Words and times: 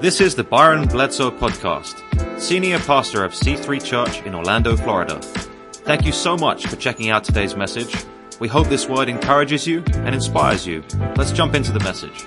This 0.00 0.20
is 0.20 0.34
the 0.34 0.44
Byron 0.44 0.86
Bledsoe 0.86 1.30
Podcast, 1.30 2.02
Senior 2.38 2.78
Pastor 2.80 3.24
of 3.24 3.32
C3 3.32 3.82
Church 3.82 4.20
in 4.22 4.34
Orlando, 4.34 4.76
Florida. 4.76 5.18
Thank 5.20 6.04
you 6.04 6.12
so 6.12 6.36
much 6.36 6.66
for 6.66 6.76
checking 6.76 7.10
out 7.10 7.24
today's 7.24 7.56
message. 7.56 7.96
We 8.38 8.48
hope 8.48 8.68
this 8.68 8.88
word 8.88 9.08
encourages 9.08 9.66
you 9.66 9.82
and 9.94 10.14
inspires 10.14 10.66
you. 10.66 10.84
Let's 11.16 11.32
jump 11.32 11.54
into 11.54 11.72
the 11.72 11.80
message. 11.80 12.26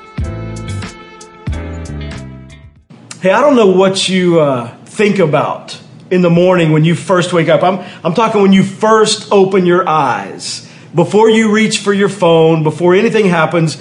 Hey, 3.22 3.32
I 3.32 3.42
don't 3.42 3.56
know 3.56 3.68
what 3.72 4.10
you 4.10 4.40
uh, 4.40 4.76
think 4.86 5.20
about 5.20 5.80
in 6.10 6.22
the 6.22 6.30
morning 6.32 6.72
when 6.72 6.84
you 6.84 6.96
first 6.96 7.34
wake 7.34 7.50
up. 7.50 7.64
I'm, 7.64 7.86
I'm 8.04 8.14
talking 8.14 8.42
when 8.42 8.54
you 8.54 8.64
first 8.64 9.32
open 9.32 9.66
your 9.66 9.88
eyes. 9.88 10.68
Before 10.96 11.30
you 11.30 11.52
reach 11.52 11.80
for 11.80 11.94
your 11.94 12.10
phone, 12.10 12.64
before 12.64 12.96
anything 12.96 13.26
happens, 13.26 13.80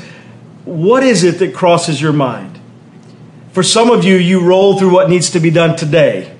what 0.64 1.02
is 1.02 1.24
it 1.24 1.38
that 1.38 1.54
crosses 1.54 2.02
your 2.02 2.12
mind? 2.12 2.55
For 3.56 3.62
some 3.62 3.90
of 3.90 4.04
you, 4.04 4.16
you 4.16 4.40
roll 4.40 4.78
through 4.78 4.92
what 4.92 5.08
needs 5.08 5.30
to 5.30 5.40
be 5.40 5.48
done 5.48 5.76
today. 5.76 6.30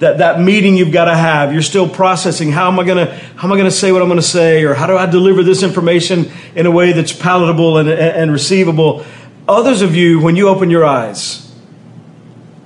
That, 0.00 0.18
that 0.18 0.40
meeting 0.40 0.76
you've 0.76 0.90
got 0.90 1.04
to 1.04 1.14
have, 1.14 1.52
you're 1.52 1.62
still 1.62 1.88
processing 1.88 2.50
how 2.50 2.66
am 2.66 2.80
I 2.80 2.84
to 2.84 3.14
how 3.36 3.46
am 3.46 3.52
I 3.52 3.62
to 3.62 3.70
say 3.70 3.92
what 3.92 4.02
I'm 4.02 4.08
to 4.10 4.20
say, 4.20 4.64
or 4.64 4.74
how 4.74 4.88
do 4.88 4.96
I 4.96 5.06
deliver 5.06 5.44
this 5.44 5.62
information 5.62 6.32
in 6.56 6.66
a 6.66 6.72
way 6.72 6.90
that's 6.90 7.12
palatable 7.12 7.78
and, 7.78 7.88
and, 7.88 8.00
and 8.00 8.32
receivable. 8.32 9.06
Others 9.46 9.82
of 9.82 9.94
you, 9.94 10.18
when 10.18 10.34
you 10.34 10.48
open 10.48 10.68
your 10.68 10.84
eyes, 10.84 11.48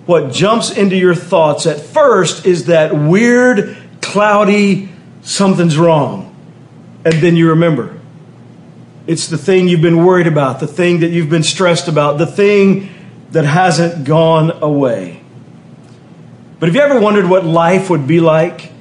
what 0.06 0.32
jumps 0.32 0.70
into 0.70 0.96
your 0.96 1.14
thoughts 1.14 1.66
at 1.66 1.78
first 1.78 2.46
is 2.46 2.64
that 2.64 2.94
weird, 2.94 3.76
cloudy, 4.00 4.88
something's 5.20 5.76
wrong. 5.76 6.34
And 7.04 7.12
then 7.16 7.36
you 7.36 7.50
remember. 7.50 8.00
It's 9.06 9.26
the 9.26 9.36
thing 9.36 9.68
you've 9.68 9.82
been 9.82 10.02
worried 10.02 10.26
about, 10.26 10.60
the 10.60 10.66
thing 10.66 11.00
that 11.00 11.10
you've 11.10 11.28
been 11.28 11.42
stressed 11.42 11.88
about, 11.88 12.16
the 12.16 12.26
thing 12.26 12.94
that 13.30 13.44
hasn't 13.44 14.04
gone 14.04 14.50
away. 14.62 15.22
But 16.58 16.68
have 16.68 16.74
you 16.74 16.80
ever 16.80 17.00
wondered 17.00 17.28
what 17.28 17.44
life 17.44 17.88
would 17.90 18.06
be 18.06 18.20
like 18.20 18.72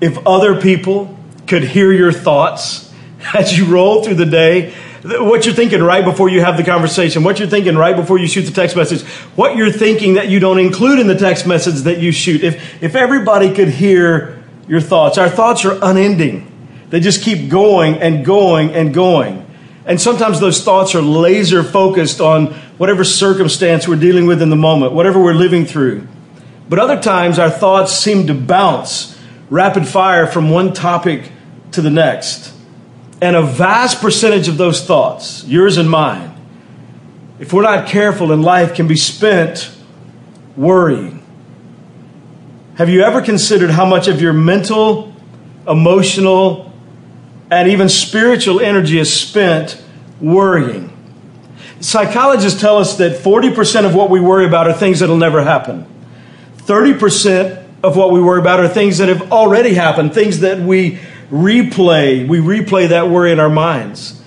if 0.00 0.18
other 0.26 0.60
people 0.60 1.18
could 1.46 1.64
hear 1.64 1.92
your 1.92 2.12
thoughts 2.12 2.92
as 3.34 3.56
you 3.56 3.66
roll 3.66 4.04
through 4.04 4.14
the 4.14 4.26
day? 4.26 4.74
What 5.02 5.46
you're 5.46 5.54
thinking 5.54 5.82
right 5.82 6.04
before 6.04 6.28
you 6.28 6.42
have 6.42 6.58
the 6.58 6.62
conversation, 6.62 7.24
what 7.24 7.38
you're 7.38 7.48
thinking 7.48 7.74
right 7.74 7.96
before 7.96 8.18
you 8.18 8.26
shoot 8.26 8.42
the 8.42 8.52
text 8.52 8.76
message, 8.76 9.02
what 9.34 9.56
you're 9.56 9.72
thinking 9.72 10.14
that 10.14 10.28
you 10.28 10.40
don't 10.40 10.58
include 10.58 10.98
in 10.98 11.06
the 11.06 11.16
text 11.16 11.46
message 11.46 11.82
that 11.82 12.00
you 12.00 12.12
shoot. 12.12 12.44
If, 12.44 12.82
if 12.82 12.94
everybody 12.94 13.54
could 13.54 13.68
hear 13.68 14.42
your 14.68 14.82
thoughts, 14.82 15.16
our 15.16 15.30
thoughts 15.30 15.64
are 15.64 15.78
unending. 15.80 16.46
They 16.90 17.00
just 17.00 17.22
keep 17.22 17.50
going 17.50 17.94
and 17.94 18.26
going 18.26 18.72
and 18.74 18.92
going. 18.92 19.46
And 19.86 19.98
sometimes 19.98 20.38
those 20.38 20.62
thoughts 20.62 20.94
are 20.94 21.00
laser 21.00 21.64
focused 21.64 22.20
on 22.20 22.54
whatever 22.80 23.04
circumstance 23.04 23.86
we're 23.86 23.94
dealing 23.94 24.24
with 24.24 24.40
in 24.40 24.48
the 24.48 24.56
moment, 24.56 24.92
whatever 24.92 25.22
we're 25.22 25.34
living 25.34 25.66
through. 25.66 26.08
But 26.66 26.78
other 26.78 26.98
times 26.98 27.38
our 27.38 27.50
thoughts 27.50 27.92
seem 27.92 28.26
to 28.28 28.32
bounce 28.32 29.20
rapid 29.50 29.86
fire 29.86 30.26
from 30.26 30.48
one 30.48 30.72
topic 30.72 31.30
to 31.72 31.82
the 31.82 31.90
next. 31.90 32.54
And 33.20 33.36
a 33.36 33.42
vast 33.42 34.00
percentage 34.00 34.48
of 34.48 34.56
those 34.56 34.82
thoughts, 34.82 35.44
yours 35.44 35.76
and 35.76 35.90
mine, 35.90 36.34
if 37.38 37.52
we're 37.52 37.64
not 37.64 37.86
careful 37.86 38.32
in 38.32 38.40
life, 38.40 38.74
can 38.74 38.88
be 38.88 38.96
spent 38.96 39.70
worrying. 40.56 41.22
Have 42.76 42.88
you 42.88 43.02
ever 43.02 43.20
considered 43.20 43.68
how 43.68 43.84
much 43.84 44.08
of 44.08 44.22
your 44.22 44.32
mental, 44.32 45.14
emotional, 45.68 46.72
and 47.50 47.68
even 47.68 47.90
spiritual 47.90 48.58
energy 48.58 48.98
is 48.98 49.12
spent 49.12 49.78
worrying? 50.18 50.89
Psychologists 51.80 52.60
tell 52.60 52.76
us 52.76 52.96
that 52.98 53.22
40% 53.22 53.86
of 53.86 53.94
what 53.94 54.10
we 54.10 54.20
worry 54.20 54.46
about 54.46 54.68
are 54.68 54.72
things 54.74 55.00
that'll 55.00 55.16
never 55.16 55.42
happen. 55.42 55.86
30% 56.58 57.66
of 57.82 57.96
what 57.96 58.10
we 58.10 58.20
worry 58.20 58.40
about 58.40 58.60
are 58.60 58.68
things 58.68 58.98
that 58.98 59.08
have 59.08 59.32
already 59.32 59.72
happened, 59.72 60.12
things 60.12 60.40
that 60.40 60.58
we 60.58 60.98
replay. 61.30 62.28
We 62.28 62.38
replay 62.38 62.90
that 62.90 63.08
worry 63.08 63.32
in 63.32 63.40
our 63.40 63.48
minds. 63.48 64.22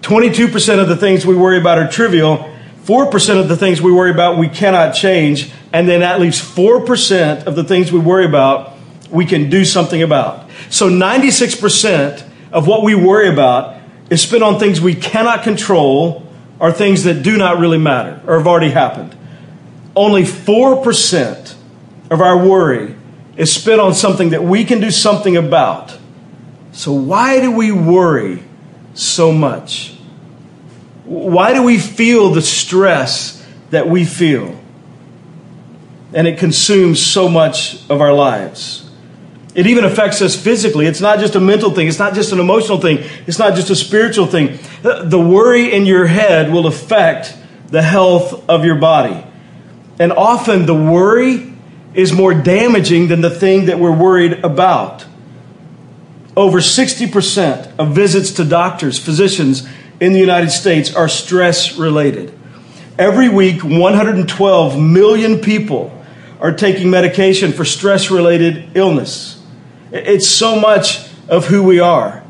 22% 0.00 0.80
of 0.80 0.88
the 0.88 0.96
things 0.96 1.26
we 1.26 1.36
worry 1.36 1.58
about 1.58 1.78
are 1.78 1.88
trivial. 1.88 2.50
4% 2.84 3.40
of 3.40 3.48
the 3.48 3.56
things 3.56 3.82
we 3.82 3.92
worry 3.92 4.10
about 4.10 4.38
we 4.38 4.48
cannot 4.48 4.92
change. 4.94 5.50
And 5.72 5.86
then 5.86 6.02
at 6.02 6.20
least 6.20 6.42
4% 6.56 7.44
of 7.44 7.54
the 7.54 7.64
things 7.64 7.92
we 7.92 7.98
worry 7.98 8.24
about 8.24 8.72
we 9.10 9.26
can 9.26 9.50
do 9.50 9.64
something 9.64 10.02
about. 10.02 10.50
So 10.70 10.88
96% 10.88 12.26
of 12.52 12.66
what 12.66 12.82
we 12.82 12.94
worry 12.94 13.28
about 13.28 13.80
is 14.08 14.22
spent 14.22 14.42
on 14.42 14.58
things 14.58 14.80
we 14.80 14.94
cannot 14.94 15.42
control 15.42 16.23
or 16.58 16.72
things 16.72 17.04
that 17.04 17.22
do 17.22 17.36
not 17.36 17.58
really 17.58 17.78
matter 17.78 18.20
or 18.26 18.38
have 18.38 18.46
already 18.46 18.70
happened. 18.70 19.16
Only 19.96 20.22
4% 20.22 21.54
of 22.10 22.20
our 22.20 22.36
worry 22.36 22.94
is 23.36 23.52
spent 23.52 23.80
on 23.80 23.94
something 23.94 24.30
that 24.30 24.42
we 24.42 24.64
can 24.64 24.80
do 24.80 24.90
something 24.90 25.36
about. 25.36 25.96
So, 26.72 26.92
why 26.92 27.40
do 27.40 27.50
we 27.50 27.72
worry 27.72 28.42
so 28.94 29.32
much? 29.32 29.94
Why 31.04 31.52
do 31.52 31.62
we 31.62 31.78
feel 31.78 32.30
the 32.30 32.42
stress 32.42 33.44
that 33.70 33.88
we 33.88 34.04
feel? 34.04 34.58
And 36.12 36.26
it 36.26 36.38
consumes 36.38 37.04
so 37.04 37.28
much 37.28 37.88
of 37.90 38.00
our 38.00 38.12
lives. 38.12 38.83
It 39.54 39.68
even 39.68 39.84
affects 39.84 40.20
us 40.20 40.34
physically. 40.34 40.86
It's 40.86 41.00
not 41.00 41.20
just 41.20 41.36
a 41.36 41.40
mental 41.40 41.70
thing, 41.70 41.86
it's 41.86 41.98
not 41.98 42.14
just 42.14 42.32
an 42.32 42.40
emotional 42.40 42.80
thing, 42.80 42.98
it's 43.26 43.38
not 43.38 43.54
just 43.54 43.70
a 43.70 43.76
spiritual 43.76 44.26
thing. 44.26 44.58
The 44.82 45.20
worry 45.20 45.72
in 45.72 45.86
your 45.86 46.06
head 46.06 46.52
will 46.52 46.66
affect 46.66 47.36
the 47.68 47.82
health 47.82 48.48
of 48.48 48.64
your 48.64 48.76
body. 48.76 49.24
And 49.98 50.12
often 50.12 50.66
the 50.66 50.74
worry 50.74 51.52
is 51.94 52.12
more 52.12 52.34
damaging 52.34 53.08
than 53.08 53.20
the 53.20 53.30
thing 53.30 53.66
that 53.66 53.78
we're 53.78 53.96
worried 53.96 54.44
about. 54.44 55.04
Over 56.36 56.58
60% 56.58 57.78
of 57.78 57.94
visits 57.94 58.32
to 58.32 58.44
doctors, 58.44 58.98
physicians 58.98 59.68
in 60.00 60.12
the 60.12 60.18
United 60.18 60.50
States 60.50 60.94
are 60.94 61.08
stress 61.08 61.76
related. 61.76 62.36
Every 62.98 63.28
week, 63.28 63.62
112 63.62 64.80
million 64.80 65.38
people 65.38 65.92
are 66.40 66.52
taking 66.52 66.90
medication 66.90 67.52
for 67.52 67.64
stress 67.64 68.10
related 68.10 68.76
illness. 68.76 69.33
It's 69.94 70.28
so 70.28 70.58
much 70.58 71.08
of 71.28 71.46
who 71.46 71.62
we 71.62 71.78
are, 71.78 72.22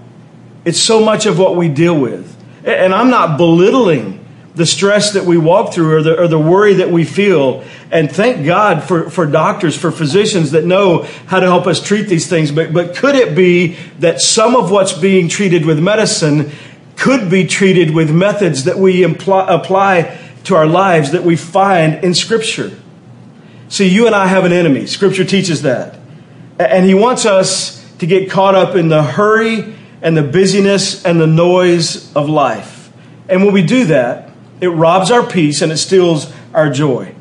it's 0.64 0.80
so 0.80 1.02
much 1.02 1.24
of 1.24 1.38
what 1.38 1.56
we 1.56 1.68
deal 1.68 1.98
with. 1.98 2.30
And 2.64 2.94
I'm 2.94 3.10
not 3.10 3.36
belittling 3.36 4.24
the 4.54 4.66
stress 4.66 5.14
that 5.14 5.24
we 5.24 5.36
walk 5.36 5.72
through 5.72 5.96
or 5.96 6.02
the, 6.02 6.20
or 6.20 6.28
the 6.28 6.38
worry 6.38 6.74
that 6.74 6.90
we 6.90 7.04
feel. 7.04 7.64
And 7.90 8.10
thank 8.10 8.46
God 8.46 8.84
for, 8.84 9.10
for 9.10 9.26
doctors, 9.26 9.76
for 9.76 9.90
physicians 9.90 10.52
that 10.52 10.64
know 10.64 11.02
how 11.26 11.40
to 11.40 11.46
help 11.46 11.66
us 11.66 11.82
treat 11.82 12.08
these 12.08 12.28
things. 12.28 12.52
But, 12.52 12.72
but 12.72 12.94
could 12.94 13.16
it 13.16 13.34
be 13.34 13.76
that 13.98 14.20
some 14.20 14.54
of 14.54 14.70
what's 14.70 14.92
being 14.92 15.28
treated 15.28 15.66
with 15.66 15.80
medicine 15.80 16.52
could 16.96 17.30
be 17.30 17.46
treated 17.46 17.94
with 17.94 18.10
methods 18.14 18.64
that 18.64 18.78
we 18.78 19.02
apply 19.02 20.18
to 20.44 20.54
our 20.54 20.66
lives 20.66 21.10
that 21.12 21.24
we 21.24 21.36
find 21.36 22.04
in 22.04 22.14
Scripture? 22.14 22.78
See, 23.68 23.88
you 23.88 24.06
and 24.06 24.14
I 24.14 24.26
have 24.26 24.44
an 24.44 24.52
enemy. 24.52 24.86
Scripture 24.86 25.24
teaches 25.24 25.62
that. 25.62 25.98
And 26.58 26.84
he 26.84 26.94
wants 26.94 27.26
us 27.26 27.84
to 27.98 28.06
get 28.06 28.30
caught 28.30 28.54
up 28.54 28.76
in 28.76 28.88
the 28.88 29.02
hurry 29.02 29.74
and 30.02 30.16
the 30.16 30.22
busyness 30.22 31.04
and 31.04 31.20
the 31.20 31.26
noise 31.26 32.14
of 32.14 32.28
life. 32.28 32.92
And 33.28 33.44
when 33.44 33.54
we 33.54 33.62
do 33.62 33.86
that, 33.86 34.30
it 34.60 34.68
robs 34.68 35.10
our 35.10 35.26
peace 35.26 35.62
and 35.62 35.72
it 35.72 35.78
steals 35.78 36.32
our 36.52 36.70
joy. 36.70 37.14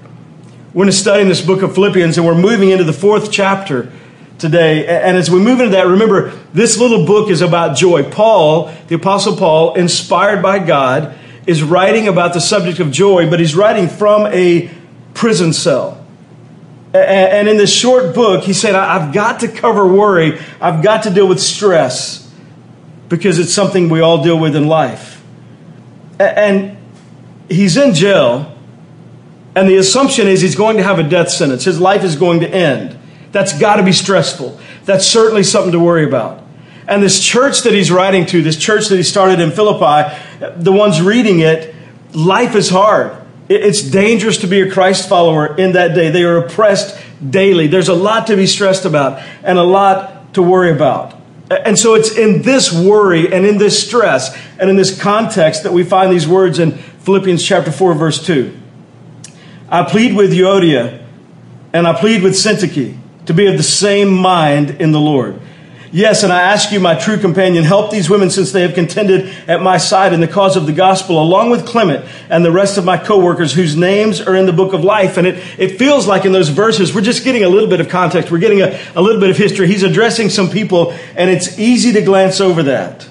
We're 0.73 0.83
going 0.83 0.91
to 0.91 0.97
study 0.97 1.21
in 1.21 1.29
this 1.29 1.41
book 1.41 1.61
of 1.61 1.73
Philippians 1.73 2.17
and 2.17 2.27
we're 2.27 2.35
moving 2.35 2.69
into 2.69 2.83
the 2.83 2.94
fourth 2.94 3.31
chapter 3.31 3.91
today. 4.38 4.85
And 4.85 5.16
as 5.16 5.31
we 5.31 5.39
move 5.39 5.59
into 5.59 5.71
that, 5.71 5.88
remember, 5.88 6.31
this 6.53 6.77
little 6.77 7.05
book 7.05 7.29
is 7.29 7.41
about 7.41 7.77
joy. 7.77 8.03
Paul, 8.03 8.73
the 8.88 8.95
Apostle 8.95 9.38
Paul, 9.38 9.75
inspired 9.75 10.41
by 10.41 10.59
God, 10.59 11.15
is 11.47 11.63
writing 11.63 12.07
about 12.07 12.33
the 12.33 12.41
subject 12.41 12.79
of 12.79 12.91
joy, 12.91 13.30
but 13.30 13.39
he's 13.39 13.56
writing 13.56 13.88
from 13.88 14.25
a 14.27 14.69
prison 15.13 15.53
cell. 15.53 16.02
And 16.94 17.48
in 17.48 17.57
this 17.57 17.74
short 17.74 18.13
book, 18.13 18.44
he 18.44 18.54
said, 18.54 18.75
I've 18.75 19.13
got 19.13 19.40
to 19.40 19.48
cover 19.48 19.88
worry. 19.88 20.40
I've 20.62 20.84
got 20.84 21.04
to 21.04 21.10
deal 21.10 21.28
with 21.28 21.40
stress 21.40 22.31
because 23.10 23.40
it's 23.40 23.54
something 23.54 23.90
we 23.90 24.01
all 24.01 24.24
deal 24.24 24.38
with 24.40 24.56
in 24.56 24.68
life. 24.68 25.24
And 26.19 26.78
he's 27.50 27.78
in 27.78 27.95
jail, 27.95 28.56
and 29.56 29.68
the 29.68 29.78
assumption 29.78 30.28
is 30.28 30.42
he's 30.42 30.56
going 30.56 30.78
to 30.78 30.84
have 30.84 31.00
a 31.00 31.04
death 31.04 31.30
sentence. 31.30 31.63
His 31.63 31.80
life 31.80 32.04
is 32.04 32.16
going 32.16 32.42
to 32.42 32.50
end. 32.50 32.98
That's 33.31 33.57
got 33.57 33.78
to 33.78 33.84
be 33.84 33.92
stressful. 33.92 34.60
That's 34.86 35.07
certainly 35.07 35.44
something 35.44 35.72
to 35.72 35.80
worry 35.80 36.06
about. 36.06 36.44
And 36.88 37.01
this 37.01 37.24
church 37.24 37.63
that 37.63 37.74
he's 37.74 37.92
writing 37.92 38.28
to, 38.28 38.44
this 38.44 38.57
church 38.57 38.90
that 38.90 38.98
he 38.98 39.04
started 39.04 39.40
in 39.40 39.50
Philippi, 39.50 40.16
the 40.57 40.72
ones 40.72 41.01
reading 41.01 41.40
it, 41.40 41.74
life 42.13 42.56
is 42.56 42.69
hard. 42.69 43.18
It's 43.53 43.81
dangerous 43.81 44.38
to 44.39 44.47
be 44.47 44.61
a 44.61 44.71
Christ 44.71 45.07
follower 45.07 45.55
in 45.55 45.73
that 45.73 45.95
day. 45.95 46.09
They 46.09 46.23
are 46.23 46.38
oppressed 46.38 46.97
daily. 47.27 47.67
There's 47.67 47.89
a 47.89 47.94
lot 47.94 48.27
to 48.27 48.35
be 48.35 48.47
stressed 48.47 48.85
about 48.85 49.21
and 49.44 49.57
a 49.57 49.63
lot 49.63 50.33
to 50.33 50.41
worry 50.41 50.71
about. 50.71 51.19
And 51.50 51.77
so 51.77 51.94
it's 51.94 52.15
in 52.17 52.41
this 52.41 52.71
worry 52.71 53.31
and 53.31 53.45
in 53.45 53.57
this 53.57 53.85
stress 53.85 54.35
and 54.59 54.69
in 54.69 54.75
this 54.75 55.00
context 55.00 55.63
that 55.63 55.73
we 55.73 55.83
find 55.83 56.11
these 56.11 56.27
words 56.27 56.59
in 56.59 56.71
Philippians 56.71 57.44
chapter 57.44 57.71
4, 57.71 57.94
verse 57.94 58.25
2. 58.25 58.57
I 59.69 59.83
plead 59.83 60.15
with 60.15 60.31
Euodia 60.31 61.06
and 61.73 61.88
I 61.88 61.99
plead 61.99 62.23
with 62.23 62.33
Syntyche 62.33 62.97
to 63.25 63.33
be 63.33 63.47
of 63.47 63.57
the 63.57 63.63
same 63.63 64.09
mind 64.09 64.81
in 64.81 64.91
the 64.91 64.99
Lord. 64.99 65.39
Yes, 65.95 66.24
and 66.24 66.34
I 66.34 66.42
ask 66.42 66.72
you, 66.72 66.80
my 66.80 66.95
true 66.95 67.19
companion, 67.19 67.63
help 67.63 67.92
these 67.92 68.10
women 68.10 68.31
since 68.31 68.51
they 68.51 68.63
have 68.63 68.74
contended 68.74 69.31
at 69.48 69.62
my 69.62 69.78
side 69.78 70.12
in 70.12 70.22
the 70.22 70.28
cause 70.28 70.57
of 70.57 70.66
the 70.66 70.74
gospel, 70.74 71.22
along 71.22 71.51
with 71.51 71.68
Clement 71.68 72.04
and 72.31 72.44
the 72.44 72.51
rest 72.51 72.80
of 72.80 72.84
my 72.84 72.98
co-workers 72.98 73.54
whose 73.54 73.78
names 73.78 74.19
are 74.19 74.36
in 74.36 74.48
the 74.48 74.54
book 74.54 74.74
of 74.74 74.84
life. 74.84 75.18
And 75.18 75.28
it, 75.28 75.36
it 75.60 75.78
feels 75.78 76.07
like 76.07 76.25
in 76.25 76.31
those 76.31 76.50
verses, 76.50 76.95
we're 76.95 77.01
just 77.01 77.24
getting 77.24 77.44
a 77.44 77.48
little 77.48 77.69
bit 77.69 77.80
of 77.80 77.90
context. 77.90 78.31
We're 78.31 78.40
getting 78.40 78.62
a, 78.62 78.75
a 78.95 79.04
little 79.04 79.22
bit 79.22 79.30
of 79.30 79.38
history. 79.38 79.68
He's 79.68 79.84
addressing 79.84 80.30
some 80.30 80.50
people, 80.50 80.94
and 81.16 81.30
it's 81.30 81.60
easy 81.60 81.92
to 81.92 82.01
glance 82.01 82.42
over 82.42 82.63
that. 82.63 83.07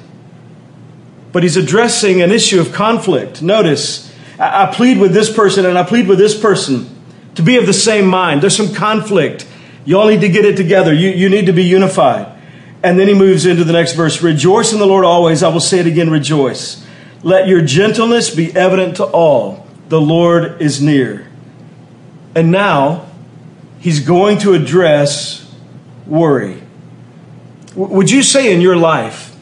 But 1.31 1.45
he's 1.45 1.57
addressing 1.57 2.21
an 2.21 2.33
issue 2.33 2.61
of 2.61 2.73
conflict. 2.73 3.43
Notice, 3.43 4.13
I, 4.41 4.65
I 4.65 4.75
plead 4.75 4.99
with 4.99 5.15
this 5.15 5.33
person 5.33 5.67
and 5.67 5.79
I 5.79 5.85
plead 5.85 6.09
with 6.09 6.19
this 6.19 6.37
person 6.37 6.91
to 7.37 7.43
be 7.43 7.59
of 7.59 7.67
the 7.67 7.73
same 7.73 8.09
mind. 8.09 8.43
There's 8.43 8.57
some 8.57 8.75
conflict. 8.75 9.47
You 9.85 10.01
all 10.01 10.09
need 10.09 10.23
to 10.23 10.29
get 10.29 10.45
it 10.45 10.57
together. 10.57 10.93
You, 10.93 11.11
you 11.11 11.29
need 11.29 11.47
to 11.47 11.53
be 11.53 11.63
unified. 11.63 12.32
And 12.83 12.99
then 12.99 13.09
he 13.09 13.15
moves 13.15 13.47
into 13.47 13.65
the 13.65 13.73
next 13.73 13.93
verse 13.93 14.23
Rejoice 14.23 14.73
in 14.73 14.79
the 14.79 14.87
Lord 14.87 15.05
always. 15.05 15.43
I 15.43 15.49
will 15.49 15.61
say 15.61 15.79
it 15.79 15.87
again, 15.87 16.11
rejoice. 16.11 16.85
Let 17.23 17.47
your 17.47 17.63
gentleness 17.63 18.35
be 18.35 18.55
evident 18.55 18.97
to 18.97 19.05
all. 19.05 19.67
The 19.89 20.01
Lord 20.01 20.61
is 20.61 20.83
near. 20.83 21.29
And 22.35 22.51
now 22.51 23.07
he's 23.79 24.01
going 24.01 24.39
to 24.39 24.55
address 24.55 25.49
worry. 26.07 26.63
Would 27.75 28.11
you 28.11 28.23
say 28.23 28.53
in 28.53 28.61
your 28.61 28.77
life 28.77 29.35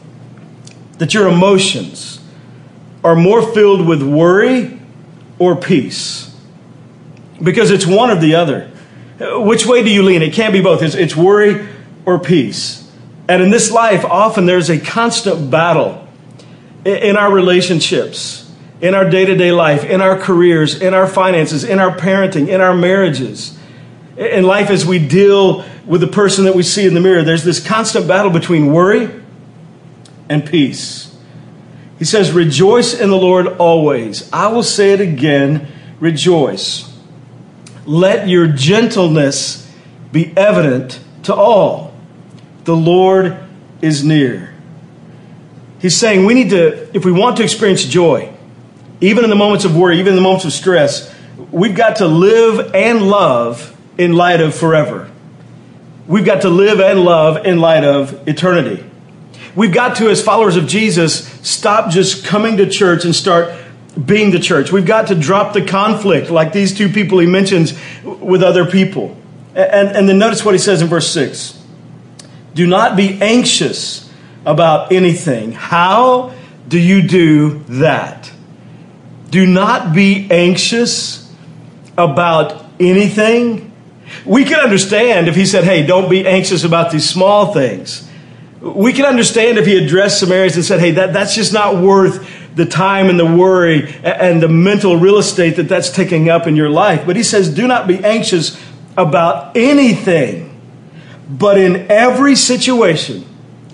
that 0.98 1.14
your 1.14 1.28
emotions 1.28 2.20
are 3.02 3.16
more 3.16 3.42
filled 3.54 3.86
with 3.86 4.02
worry 4.02 4.78
or 5.38 5.56
peace? 5.56 6.36
Because 7.42 7.70
it's 7.70 7.86
one 7.86 8.10
or 8.10 8.16
the 8.16 8.34
other. 8.34 8.70
Which 9.18 9.66
way 9.66 9.82
do 9.82 9.90
you 9.90 10.02
lean? 10.02 10.22
It 10.22 10.34
can't 10.34 10.52
be 10.52 10.60
both. 10.60 10.82
It's, 10.82 10.94
it's 10.94 11.16
worry 11.16 11.66
or 12.04 12.18
peace. 12.18 12.79
And 13.30 13.44
in 13.44 13.50
this 13.50 13.70
life, 13.70 14.04
often 14.04 14.46
there's 14.46 14.70
a 14.70 14.80
constant 14.80 15.52
battle 15.52 16.04
in 16.84 17.16
our 17.16 17.32
relationships, 17.32 18.50
in 18.80 18.92
our 18.92 19.08
day 19.08 19.24
to 19.24 19.36
day 19.36 19.52
life, 19.52 19.84
in 19.84 20.00
our 20.00 20.18
careers, 20.18 20.82
in 20.82 20.94
our 20.94 21.06
finances, 21.06 21.62
in 21.62 21.78
our 21.78 21.96
parenting, 21.96 22.48
in 22.48 22.60
our 22.60 22.74
marriages. 22.74 23.56
In 24.16 24.42
life, 24.42 24.68
as 24.68 24.84
we 24.84 24.98
deal 24.98 25.64
with 25.86 26.00
the 26.00 26.08
person 26.08 26.44
that 26.46 26.56
we 26.56 26.64
see 26.64 26.84
in 26.88 26.92
the 26.92 26.98
mirror, 26.98 27.22
there's 27.22 27.44
this 27.44 27.64
constant 27.64 28.08
battle 28.08 28.32
between 28.32 28.72
worry 28.72 29.08
and 30.28 30.44
peace. 30.44 31.16
He 32.00 32.04
says, 32.04 32.32
Rejoice 32.32 32.98
in 32.98 33.10
the 33.10 33.16
Lord 33.16 33.46
always. 33.46 34.28
I 34.32 34.48
will 34.48 34.64
say 34.64 34.92
it 34.92 35.00
again 35.00 35.68
rejoice. 36.00 36.92
Let 37.86 38.26
your 38.26 38.48
gentleness 38.48 39.72
be 40.10 40.36
evident 40.36 40.98
to 41.22 41.32
all. 41.32 41.89
The 42.64 42.76
Lord 42.76 43.38
is 43.80 44.04
near. 44.04 44.52
He's 45.80 45.96
saying 45.96 46.26
we 46.26 46.34
need 46.34 46.50
to, 46.50 46.94
if 46.94 47.04
we 47.04 47.12
want 47.12 47.38
to 47.38 47.42
experience 47.42 47.84
joy, 47.84 48.32
even 49.00 49.24
in 49.24 49.30
the 49.30 49.36
moments 49.36 49.64
of 49.64 49.76
worry, 49.76 49.98
even 49.98 50.08
in 50.08 50.16
the 50.16 50.22
moments 50.22 50.44
of 50.44 50.52
stress, 50.52 51.14
we've 51.50 51.74
got 51.74 51.96
to 51.96 52.06
live 52.06 52.74
and 52.74 53.08
love 53.08 53.76
in 53.96 54.12
light 54.12 54.40
of 54.40 54.54
forever. 54.54 55.10
We've 56.06 56.24
got 56.24 56.42
to 56.42 56.50
live 56.50 56.80
and 56.80 57.04
love 57.04 57.46
in 57.46 57.60
light 57.60 57.84
of 57.84 58.28
eternity. 58.28 58.84
We've 59.56 59.72
got 59.72 59.96
to, 59.96 60.10
as 60.10 60.22
followers 60.22 60.56
of 60.56 60.66
Jesus, 60.66 61.26
stop 61.42 61.90
just 61.90 62.24
coming 62.24 62.58
to 62.58 62.68
church 62.68 63.04
and 63.04 63.14
start 63.14 63.54
being 64.04 64.30
the 64.30 64.38
church. 64.38 64.70
We've 64.70 64.86
got 64.86 65.08
to 65.08 65.14
drop 65.14 65.52
the 65.54 65.64
conflict 65.64 66.30
like 66.30 66.52
these 66.52 66.76
two 66.76 66.88
people 66.88 67.18
he 67.18 67.26
mentions 67.26 67.74
with 68.04 68.42
other 68.42 68.66
people. 68.66 69.16
And, 69.54 69.88
and 69.96 70.08
then 70.08 70.18
notice 70.18 70.44
what 70.44 70.54
he 70.54 70.58
says 70.58 70.82
in 70.82 70.88
verse 70.88 71.10
6. 71.12 71.59
Do 72.54 72.66
not 72.66 72.96
be 72.96 73.20
anxious 73.20 74.10
about 74.44 74.92
anything. 74.92 75.52
How 75.52 76.34
do 76.68 76.78
you 76.78 77.02
do 77.02 77.60
that? 77.68 78.30
Do 79.30 79.46
not 79.46 79.94
be 79.94 80.26
anxious 80.30 81.32
about 81.96 82.64
anything. 82.80 83.72
We 84.24 84.44
can 84.44 84.58
understand 84.58 85.28
if 85.28 85.36
he 85.36 85.46
said, 85.46 85.64
hey, 85.64 85.86
don't 85.86 86.10
be 86.10 86.26
anxious 86.26 86.64
about 86.64 86.90
these 86.90 87.08
small 87.08 87.52
things. 87.52 88.08
We 88.60 88.92
can 88.92 89.06
understand 89.06 89.58
if 89.58 89.66
he 89.66 89.82
addressed 89.82 90.20
some 90.20 90.32
areas 90.32 90.56
and 90.56 90.64
said, 90.64 90.80
hey, 90.80 90.92
that, 90.92 91.12
that's 91.12 91.34
just 91.34 91.52
not 91.52 91.76
worth 91.76 92.28
the 92.56 92.66
time 92.66 93.08
and 93.08 93.18
the 93.18 93.24
worry 93.24 93.94
and 94.02 94.42
the 94.42 94.48
mental 94.48 94.96
real 94.96 95.18
estate 95.18 95.56
that 95.56 95.68
that's 95.68 95.90
taking 95.90 96.28
up 96.28 96.46
in 96.46 96.56
your 96.56 96.68
life. 96.68 97.06
But 97.06 97.16
he 97.16 97.22
says, 97.22 97.54
do 97.54 97.66
not 97.66 97.86
be 97.86 98.04
anxious 98.04 98.60
about 98.96 99.56
anything. 99.56 100.49
But 101.30 101.58
in 101.58 101.90
every 101.90 102.34
situation, 102.34 103.24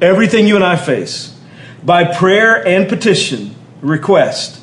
everything 0.03 0.47
you 0.47 0.57
and 0.57 0.65
I 0.65 0.77
face, 0.77 1.39
by 1.83 2.05
prayer 2.05 2.67
and 2.67 2.89
petition, 2.89 3.55
request, 3.81 4.63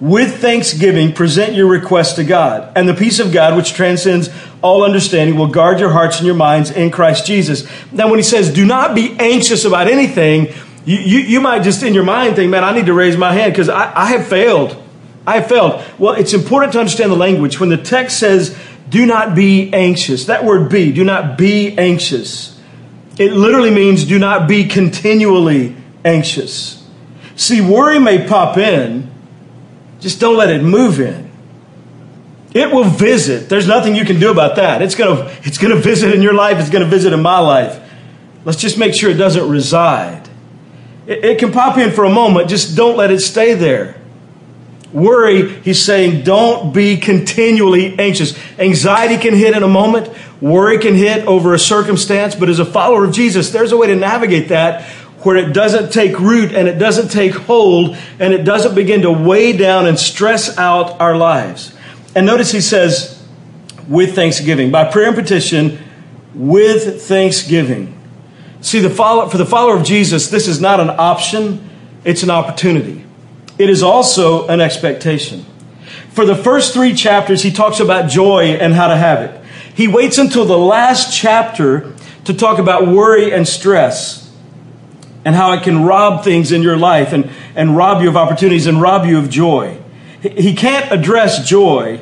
with 0.00 0.40
thanksgiving, 0.40 1.12
present 1.12 1.54
your 1.54 1.68
request 1.68 2.16
to 2.16 2.24
God. 2.24 2.70
And 2.76 2.86
the 2.88 2.94
peace 2.94 3.18
of 3.20 3.32
God, 3.32 3.56
which 3.56 3.72
transcends 3.72 4.28
all 4.60 4.82
understanding, 4.84 5.38
will 5.38 5.48
guard 5.48 5.80
your 5.80 5.90
hearts 5.90 6.18
and 6.18 6.26
your 6.26 6.34
minds 6.34 6.70
in 6.70 6.90
Christ 6.90 7.26
Jesus. 7.26 7.66
Now, 7.90 8.08
when 8.10 8.18
he 8.18 8.22
says, 8.22 8.52
do 8.52 8.66
not 8.66 8.94
be 8.94 9.16
anxious 9.18 9.64
about 9.64 9.88
anything, 9.88 10.48
you, 10.84 10.98
you, 10.98 11.18
you 11.20 11.40
might 11.40 11.62
just 11.62 11.82
in 11.82 11.94
your 11.94 12.04
mind 12.04 12.36
think, 12.36 12.50
man, 12.50 12.64
I 12.64 12.74
need 12.74 12.86
to 12.86 12.92
raise 12.92 13.16
my 13.16 13.32
hand 13.32 13.52
because 13.52 13.70
I, 13.70 13.90
I 13.94 14.06
have 14.06 14.26
failed. 14.26 14.76
I 15.26 15.36
have 15.36 15.48
failed. 15.48 15.82
Well, 15.98 16.14
it's 16.14 16.34
important 16.34 16.74
to 16.74 16.80
understand 16.80 17.10
the 17.10 17.16
language. 17.16 17.58
When 17.58 17.70
the 17.70 17.78
text 17.78 18.18
says, 18.18 18.58
do 18.94 19.06
not 19.06 19.34
be 19.34 19.72
anxious. 19.72 20.26
That 20.26 20.44
word 20.44 20.70
be, 20.70 20.92
do 20.92 21.02
not 21.02 21.36
be 21.36 21.76
anxious. 21.76 22.56
It 23.18 23.32
literally 23.32 23.72
means 23.72 24.04
do 24.04 24.20
not 24.20 24.46
be 24.46 24.68
continually 24.68 25.74
anxious. 26.04 26.80
See, 27.34 27.60
worry 27.60 27.98
may 27.98 28.24
pop 28.24 28.56
in, 28.56 29.10
just 29.98 30.20
don't 30.20 30.36
let 30.36 30.48
it 30.48 30.62
move 30.62 31.00
in. 31.00 31.28
It 32.52 32.70
will 32.70 32.84
visit. 32.84 33.48
There's 33.48 33.66
nothing 33.66 33.96
you 33.96 34.04
can 34.04 34.20
do 34.20 34.30
about 34.30 34.54
that. 34.56 34.80
It's 34.80 34.94
going 34.94 35.16
to 35.16 35.38
it's 35.42 35.58
going 35.58 35.74
to 35.74 35.80
visit 35.80 36.14
in 36.14 36.22
your 36.22 36.34
life, 36.34 36.60
it's 36.60 36.70
going 36.70 36.84
to 36.84 36.88
visit 36.88 37.12
in 37.12 37.20
my 37.20 37.40
life. 37.40 37.80
Let's 38.44 38.60
just 38.60 38.78
make 38.78 38.94
sure 38.94 39.10
it 39.10 39.14
doesn't 39.14 39.50
reside. 39.50 40.28
It, 41.08 41.24
it 41.24 41.38
can 41.40 41.50
pop 41.50 41.78
in 41.78 41.90
for 41.90 42.04
a 42.04 42.10
moment, 42.10 42.48
just 42.48 42.76
don't 42.76 42.96
let 42.96 43.10
it 43.10 43.18
stay 43.18 43.54
there. 43.54 44.00
Worry, 44.94 45.48
he's 45.48 45.84
saying, 45.84 46.22
don't 46.22 46.72
be 46.72 46.96
continually 46.96 47.98
anxious. 47.98 48.38
Anxiety 48.60 49.16
can 49.20 49.34
hit 49.34 49.56
in 49.56 49.64
a 49.64 49.68
moment, 49.68 50.08
worry 50.40 50.78
can 50.78 50.94
hit 50.94 51.26
over 51.26 51.52
a 51.52 51.58
circumstance, 51.58 52.36
but 52.36 52.48
as 52.48 52.60
a 52.60 52.64
follower 52.64 53.04
of 53.04 53.12
Jesus, 53.12 53.50
there's 53.50 53.72
a 53.72 53.76
way 53.76 53.88
to 53.88 53.96
navigate 53.96 54.50
that 54.50 54.84
where 55.24 55.36
it 55.36 55.52
doesn't 55.52 55.92
take 55.92 56.20
root 56.20 56.52
and 56.52 56.68
it 56.68 56.78
doesn't 56.78 57.08
take 57.08 57.34
hold 57.34 57.96
and 58.20 58.32
it 58.32 58.44
doesn't 58.44 58.76
begin 58.76 59.02
to 59.02 59.10
weigh 59.10 59.52
down 59.52 59.86
and 59.86 59.98
stress 59.98 60.56
out 60.58 61.00
our 61.00 61.16
lives. 61.16 61.74
And 62.14 62.24
notice 62.24 62.52
he 62.52 62.60
says, 62.60 63.20
with 63.88 64.14
thanksgiving, 64.14 64.70
by 64.70 64.84
prayer 64.84 65.08
and 65.08 65.16
petition, 65.16 65.82
with 66.34 67.02
thanksgiving. 67.02 68.00
See, 68.60 68.78
the 68.78 68.90
follow, 68.90 69.28
for 69.28 69.38
the 69.38 69.46
follower 69.46 69.76
of 69.76 69.84
Jesus, 69.84 70.28
this 70.28 70.46
is 70.46 70.60
not 70.60 70.78
an 70.78 70.90
option, 70.90 71.68
it's 72.04 72.22
an 72.22 72.30
opportunity 72.30 73.04
it 73.58 73.70
is 73.70 73.82
also 73.82 74.46
an 74.48 74.60
expectation. 74.60 75.46
For 76.10 76.24
the 76.24 76.34
first 76.34 76.74
three 76.74 76.94
chapters, 76.94 77.42
he 77.42 77.50
talks 77.50 77.80
about 77.80 78.08
joy 78.08 78.52
and 78.52 78.72
how 78.74 78.88
to 78.88 78.96
have 78.96 79.22
it. 79.22 79.40
He 79.74 79.88
waits 79.88 80.18
until 80.18 80.44
the 80.44 80.58
last 80.58 81.16
chapter 81.16 81.92
to 82.24 82.34
talk 82.34 82.58
about 82.58 82.86
worry 82.86 83.32
and 83.32 83.46
stress 83.46 84.32
and 85.24 85.34
how 85.34 85.52
it 85.52 85.62
can 85.62 85.84
rob 85.84 86.22
things 86.22 86.52
in 86.52 86.62
your 86.62 86.76
life 86.76 87.12
and, 87.12 87.30
and 87.56 87.76
rob 87.76 88.02
you 88.02 88.08
of 88.08 88.16
opportunities 88.16 88.66
and 88.66 88.80
rob 88.80 89.06
you 89.06 89.18
of 89.18 89.30
joy. 89.30 89.78
He 90.20 90.54
can't 90.54 90.90
address 90.92 91.48
joy 91.48 92.00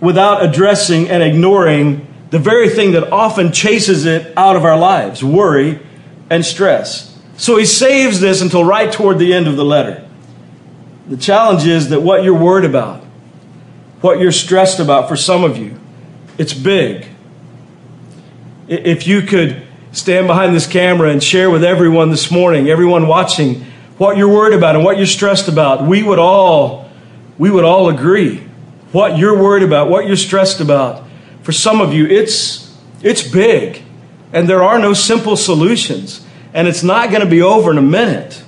without 0.00 0.44
addressing 0.44 1.08
and 1.08 1.22
ignoring 1.22 2.06
the 2.30 2.38
very 2.38 2.68
thing 2.68 2.92
that 2.92 3.12
often 3.12 3.52
chases 3.52 4.04
it 4.04 4.36
out 4.36 4.56
of 4.56 4.64
our 4.64 4.78
lives 4.78 5.22
worry 5.22 5.80
and 6.28 6.44
stress. 6.44 7.18
So 7.36 7.56
he 7.56 7.66
saves 7.66 8.20
this 8.20 8.40
until 8.40 8.64
right 8.64 8.92
toward 8.92 9.18
the 9.18 9.34
end 9.34 9.46
of 9.48 9.56
the 9.56 9.64
letter. 9.64 10.05
The 11.08 11.16
challenge 11.16 11.66
is 11.66 11.90
that 11.90 12.02
what 12.02 12.24
you're 12.24 12.38
worried 12.38 12.64
about, 12.64 13.02
what 14.00 14.18
you're 14.18 14.32
stressed 14.32 14.80
about 14.80 15.08
for 15.08 15.16
some 15.16 15.44
of 15.44 15.56
you, 15.56 15.78
it's 16.38 16.52
big. 16.52 17.06
If 18.68 19.06
you 19.06 19.22
could 19.22 19.62
stand 19.92 20.26
behind 20.26 20.54
this 20.54 20.66
camera 20.66 21.10
and 21.10 21.22
share 21.22 21.48
with 21.48 21.62
everyone 21.64 22.10
this 22.10 22.30
morning, 22.30 22.68
everyone 22.68 23.06
watching, 23.06 23.64
what 23.98 24.16
you're 24.16 24.28
worried 24.28 24.56
about 24.56 24.74
and 24.74 24.84
what 24.84 24.96
you're 24.96 25.06
stressed 25.06 25.48
about, 25.48 25.86
we 25.86 26.02
would 26.02 26.18
all 26.18 26.90
we 27.38 27.50
would 27.50 27.64
all 27.64 27.88
agree. 27.88 28.38
What 28.92 29.18
you're 29.18 29.38
worried 29.38 29.62
about, 29.62 29.90
what 29.90 30.06
you're 30.06 30.16
stressed 30.16 30.60
about, 30.60 31.04
for 31.42 31.52
some 31.52 31.80
of 31.80 31.92
you, 31.92 32.06
it's 32.06 32.74
it's 33.02 33.22
big. 33.22 33.82
And 34.32 34.48
there 34.48 34.62
are 34.62 34.78
no 34.78 34.92
simple 34.92 35.36
solutions. 35.36 36.26
And 36.52 36.66
it's 36.66 36.82
not 36.82 37.10
going 37.10 37.20
to 37.20 37.28
be 37.28 37.42
over 37.42 37.70
in 37.70 37.78
a 37.78 37.82
minute. 37.82 38.42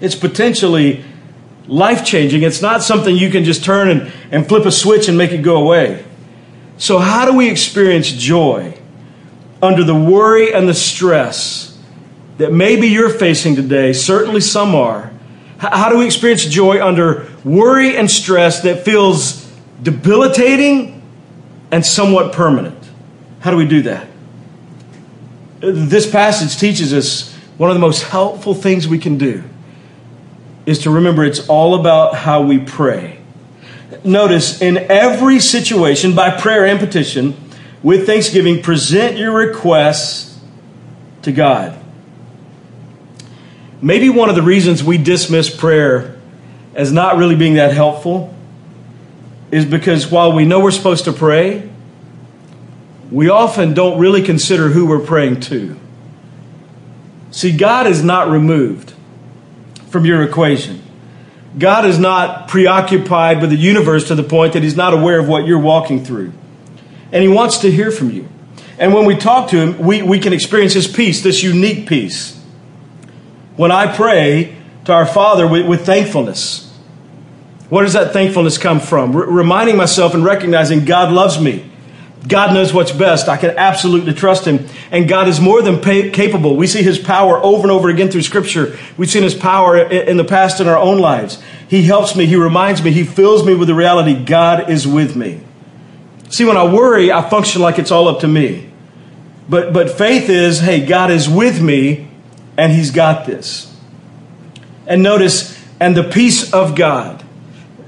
It's 0.00 0.14
potentially 0.14 1.04
life 1.66 2.04
changing. 2.04 2.42
It's 2.42 2.62
not 2.62 2.82
something 2.82 3.16
you 3.16 3.30
can 3.30 3.44
just 3.44 3.64
turn 3.64 3.88
and, 3.88 4.12
and 4.30 4.46
flip 4.46 4.66
a 4.66 4.72
switch 4.72 5.08
and 5.08 5.16
make 5.16 5.32
it 5.32 5.42
go 5.42 5.56
away. 5.56 6.04
So, 6.78 6.98
how 6.98 7.24
do 7.24 7.36
we 7.36 7.48
experience 7.48 8.10
joy 8.10 8.78
under 9.62 9.84
the 9.84 9.94
worry 9.94 10.52
and 10.52 10.68
the 10.68 10.74
stress 10.74 11.78
that 12.38 12.52
maybe 12.52 12.88
you're 12.88 13.10
facing 13.10 13.56
today? 13.56 13.92
Certainly 13.92 14.40
some 14.40 14.74
are. 14.74 15.12
How 15.58 15.88
do 15.88 15.98
we 15.98 16.06
experience 16.06 16.44
joy 16.44 16.84
under 16.84 17.28
worry 17.44 17.96
and 17.96 18.10
stress 18.10 18.62
that 18.62 18.84
feels 18.84 19.48
debilitating 19.80 21.02
and 21.70 21.86
somewhat 21.86 22.32
permanent? 22.32 22.78
How 23.40 23.52
do 23.52 23.56
we 23.56 23.66
do 23.66 23.82
that? 23.82 24.08
This 25.60 26.10
passage 26.10 26.58
teaches 26.58 26.92
us 26.92 27.32
one 27.58 27.70
of 27.70 27.76
the 27.76 27.80
most 27.80 28.02
helpful 28.02 28.54
things 28.54 28.88
we 28.88 28.98
can 28.98 29.18
do 29.18 29.44
is 30.66 30.80
to 30.80 30.90
remember 30.90 31.24
it's 31.24 31.48
all 31.48 31.78
about 31.78 32.14
how 32.14 32.42
we 32.42 32.58
pray. 32.58 33.18
Notice 34.04 34.60
in 34.60 34.78
every 34.78 35.40
situation, 35.40 36.14
by 36.14 36.30
prayer 36.30 36.66
and 36.66 36.78
petition, 36.78 37.36
with 37.82 38.06
thanksgiving, 38.06 38.62
present 38.62 39.16
your 39.16 39.32
requests 39.32 40.38
to 41.22 41.32
God. 41.32 41.78
Maybe 43.80 44.08
one 44.08 44.28
of 44.28 44.36
the 44.36 44.42
reasons 44.42 44.84
we 44.84 44.98
dismiss 44.98 45.54
prayer 45.54 46.16
as 46.74 46.92
not 46.92 47.16
really 47.16 47.34
being 47.34 47.54
that 47.54 47.74
helpful 47.74 48.34
is 49.50 49.64
because 49.64 50.10
while 50.10 50.32
we 50.32 50.44
know 50.44 50.60
we're 50.60 50.70
supposed 50.70 51.04
to 51.04 51.12
pray, 51.12 51.68
we 53.10 53.28
often 53.28 53.74
don't 53.74 53.98
really 53.98 54.22
consider 54.22 54.68
who 54.68 54.86
we're 54.86 55.04
praying 55.04 55.40
to. 55.40 55.78
See, 57.30 57.54
God 57.54 57.86
is 57.86 58.02
not 58.02 58.30
removed 58.30 58.91
from 59.92 60.06
your 60.06 60.22
equation. 60.22 60.82
God 61.58 61.84
is 61.84 61.98
not 61.98 62.48
preoccupied 62.48 63.42
with 63.42 63.50
the 63.50 63.56
universe 63.56 64.08
to 64.08 64.14
the 64.14 64.22
point 64.22 64.54
that 64.54 64.62
He's 64.62 64.76
not 64.76 64.94
aware 64.94 65.20
of 65.20 65.28
what 65.28 65.46
you're 65.46 65.58
walking 65.58 66.02
through. 66.02 66.32
And 67.12 67.22
He 67.22 67.28
wants 67.28 67.58
to 67.58 67.70
hear 67.70 67.90
from 67.90 68.10
you. 68.10 68.26
And 68.78 68.94
when 68.94 69.04
we 69.04 69.14
talk 69.14 69.50
to 69.50 69.58
Him, 69.58 69.78
we, 69.78 70.00
we 70.00 70.18
can 70.18 70.32
experience 70.32 70.72
His 70.72 70.88
peace, 70.88 71.22
this 71.22 71.42
unique 71.42 71.86
peace. 71.86 72.40
When 73.56 73.70
I 73.70 73.94
pray 73.94 74.56
to 74.86 74.94
our 74.94 75.04
Father 75.04 75.46
with, 75.46 75.66
with 75.66 75.84
thankfulness, 75.84 76.72
where 77.68 77.84
does 77.84 77.92
that 77.92 78.14
thankfulness 78.14 78.56
come 78.56 78.80
from? 78.80 79.14
R- 79.14 79.26
reminding 79.26 79.76
myself 79.76 80.14
and 80.14 80.24
recognizing 80.24 80.86
God 80.86 81.12
loves 81.12 81.38
me. 81.38 81.70
God 82.26 82.54
knows 82.54 82.72
what's 82.72 82.92
best. 82.92 83.28
I 83.28 83.36
can 83.36 83.56
absolutely 83.58 84.14
trust 84.14 84.46
Him. 84.46 84.66
And 84.90 85.08
God 85.08 85.26
is 85.28 85.40
more 85.40 85.60
than 85.60 85.80
pay- 85.80 86.10
capable. 86.10 86.56
We 86.56 86.66
see 86.66 86.82
His 86.82 86.98
power 86.98 87.38
over 87.38 87.62
and 87.62 87.70
over 87.70 87.88
again 87.88 88.10
through 88.10 88.22
Scripture. 88.22 88.78
We've 88.96 89.10
seen 89.10 89.24
His 89.24 89.34
power 89.34 89.76
in 89.76 90.16
the 90.16 90.24
past 90.24 90.60
in 90.60 90.68
our 90.68 90.78
own 90.78 90.98
lives. 90.98 91.42
He 91.68 91.82
helps 91.82 92.14
me. 92.14 92.26
He 92.26 92.36
reminds 92.36 92.82
me. 92.82 92.92
He 92.92 93.04
fills 93.04 93.44
me 93.44 93.54
with 93.54 93.68
the 93.68 93.74
reality 93.74 94.14
God 94.14 94.70
is 94.70 94.86
with 94.86 95.16
me. 95.16 95.40
See, 96.30 96.44
when 96.44 96.56
I 96.56 96.72
worry, 96.72 97.10
I 97.10 97.28
function 97.28 97.60
like 97.60 97.78
it's 97.78 97.90
all 97.90 98.08
up 98.08 98.20
to 98.20 98.28
me. 98.28 98.70
But, 99.48 99.72
but 99.72 99.90
faith 99.90 100.28
is 100.30 100.60
hey, 100.60 100.86
God 100.86 101.10
is 101.10 101.28
with 101.28 101.60
me 101.60 102.08
and 102.56 102.72
He's 102.72 102.90
got 102.90 103.26
this. 103.26 103.74
And 104.86 105.02
notice, 105.02 105.60
and 105.80 105.96
the 105.96 106.04
peace 106.04 106.52
of 106.52 106.74
God. 106.76 107.24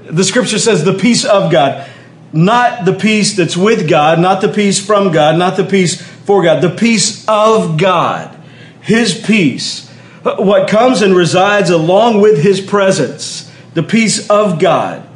The 0.03 0.23
Scripture 0.23 0.59
says 0.59 0.83
the 0.83 0.93
peace 0.93 1.25
of 1.25 1.51
God 1.51 1.89
not 2.35 2.83
the 2.83 2.93
peace 2.93 3.37
that's 3.37 3.55
with 3.55 3.89
God, 3.89 4.19
not 4.19 4.41
the 4.41 4.49
peace 4.49 4.85
from 4.85 5.13
God, 5.13 5.37
not 5.37 5.55
the 5.55 5.63
peace 5.63 6.01
for 6.01 6.43
God, 6.43 6.61
the 6.61 6.69
peace 6.69 7.25
of 7.29 7.77
God, 7.77 8.37
His 8.81 9.17
peace. 9.17 9.89
What 10.21 10.69
comes 10.69 11.01
and 11.01 11.15
resides 11.15 11.69
along 11.69 12.19
with 12.19 12.43
His 12.43 12.59
presence, 12.59 13.49
the 13.73 13.83
peace 13.83 14.29
of 14.29 14.59
God, 14.59 15.07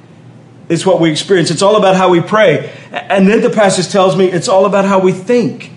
is 0.69 0.85
what 0.85 1.01
we 1.01 1.11
experience. 1.11 1.51
It's 1.51 1.61
all 1.61 1.75
about 1.75 1.97
how 1.97 2.09
we 2.09 2.21
pray. 2.21 2.73
And 2.91 3.27
then 3.27 3.41
the 3.41 3.49
passage 3.49 3.89
tells 3.89 4.15
me 4.15 4.25
it's 4.31 4.47
all 4.47 4.65
about 4.65 4.85
how 4.85 4.99
we 4.99 5.11
think. 5.11 5.71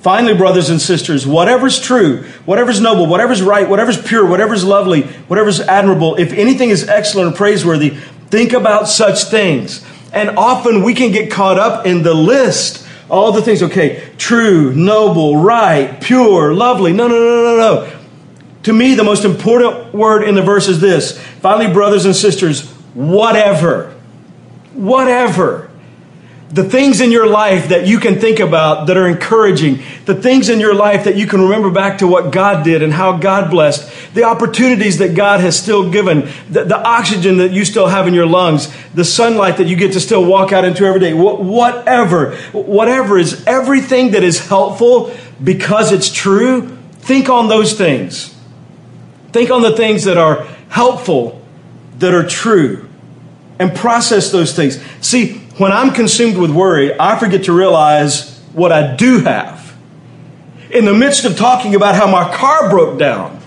Finally, 0.00 0.34
brothers 0.34 0.70
and 0.70 0.80
sisters, 0.80 1.26
whatever's 1.26 1.80
true, 1.80 2.22
whatever's 2.46 2.80
noble, 2.80 3.06
whatever's 3.06 3.42
right, 3.42 3.68
whatever's 3.68 4.00
pure, 4.00 4.24
whatever's 4.24 4.64
lovely, 4.64 5.02
whatever's 5.02 5.60
admirable, 5.60 6.14
if 6.14 6.32
anything 6.32 6.70
is 6.70 6.88
excellent 6.88 7.34
or 7.34 7.36
praiseworthy, 7.36 7.90
think 8.30 8.52
about 8.52 8.88
such 8.88 9.24
things. 9.24 9.84
And 10.16 10.38
often 10.38 10.82
we 10.82 10.94
can 10.94 11.12
get 11.12 11.30
caught 11.30 11.58
up 11.58 11.86
in 11.86 12.02
the 12.02 12.14
list. 12.14 12.86
All 13.08 13.32
the 13.32 13.42
things, 13.42 13.62
okay, 13.62 14.10
true, 14.18 14.74
noble, 14.74 15.36
right, 15.36 16.00
pure, 16.00 16.54
lovely. 16.54 16.92
No, 16.92 17.06
no, 17.06 17.14
no, 17.14 17.42
no, 17.44 17.56
no. 17.56 17.98
To 18.64 18.72
me, 18.72 18.94
the 18.94 19.04
most 19.04 19.24
important 19.24 19.94
word 19.94 20.24
in 20.24 20.34
the 20.34 20.42
verse 20.42 20.66
is 20.66 20.80
this. 20.80 21.20
Finally, 21.40 21.72
brothers 21.72 22.04
and 22.04 22.16
sisters, 22.16 22.68
whatever. 22.94 23.94
Whatever 24.72 25.65
the 26.50 26.62
things 26.62 27.00
in 27.00 27.10
your 27.10 27.26
life 27.26 27.70
that 27.70 27.88
you 27.88 27.98
can 27.98 28.20
think 28.20 28.38
about 28.38 28.86
that 28.86 28.96
are 28.96 29.08
encouraging, 29.08 29.82
the 30.04 30.14
things 30.14 30.48
in 30.48 30.60
your 30.60 30.74
life 30.74 31.04
that 31.04 31.16
you 31.16 31.26
can 31.26 31.40
remember 31.40 31.70
back 31.70 31.98
to 31.98 32.06
what 32.06 32.32
God 32.32 32.64
did 32.64 32.82
and 32.82 32.92
how 32.92 33.16
God 33.16 33.50
blessed, 33.50 34.14
the 34.14 34.22
opportunities 34.22 34.98
that 34.98 35.16
God 35.16 35.40
has 35.40 35.58
still 35.58 35.90
given, 35.90 36.30
the, 36.48 36.64
the 36.64 36.78
oxygen 36.78 37.38
that 37.38 37.50
you 37.50 37.64
still 37.64 37.88
have 37.88 38.06
in 38.06 38.14
your 38.14 38.26
lungs, 38.26 38.72
the 38.94 39.04
sunlight 39.04 39.56
that 39.56 39.66
you 39.66 39.74
get 39.74 39.92
to 39.94 40.00
still 40.00 40.24
walk 40.24 40.52
out 40.52 40.64
into 40.64 40.84
every 40.84 41.00
day, 41.00 41.12
whatever, 41.12 42.36
whatever 42.52 43.18
is 43.18 43.44
everything 43.46 44.12
that 44.12 44.22
is 44.22 44.46
helpful 44.46 45.12
because 45.42 45.90
it's 45.90 46.10
true, 46.12 46.78
think 47.00 47.28
on 47.28 47.48
those 47.48 47.74
things. 47.74 48.34
Think 49.32 49.50
on 49.50 49.62
the 49.62 49.76
things 49.76 50.04
that 50.04 50.16
are 50.16 50.44
helpful, 50.68 51.42
that 51.98 52.14
are 52.14 52.26
true, 52.26 52.88
and 53.58 53.74
process 53.74 54.30
those 54.30 54.54
things. 54.54 54.80
See, 55.00 55.45
when 55.58 55.72
I'm 55.72 55.92
consumed 55.92 56.36
with 56.36 56.50
worry, 56.50 56.98
I 56.98 57.18
forget 57.18 57.44
to 57.44 57.52
realize 57.52 58.38
what 58.52 58.72
I 58.72 58.94
do 58.96 59.20
have. 59.20 59.76
In 60.70 60.84
the 60.84 60.94
midst 60.94 61.24
of 61.24 61.36
talking 61.36 61.74
about 61.74 61.94
how 61.94 62.10
my 62.10 62.34
car 62.34 62.68
broke 62.68 62.98
down, 62.98 63.40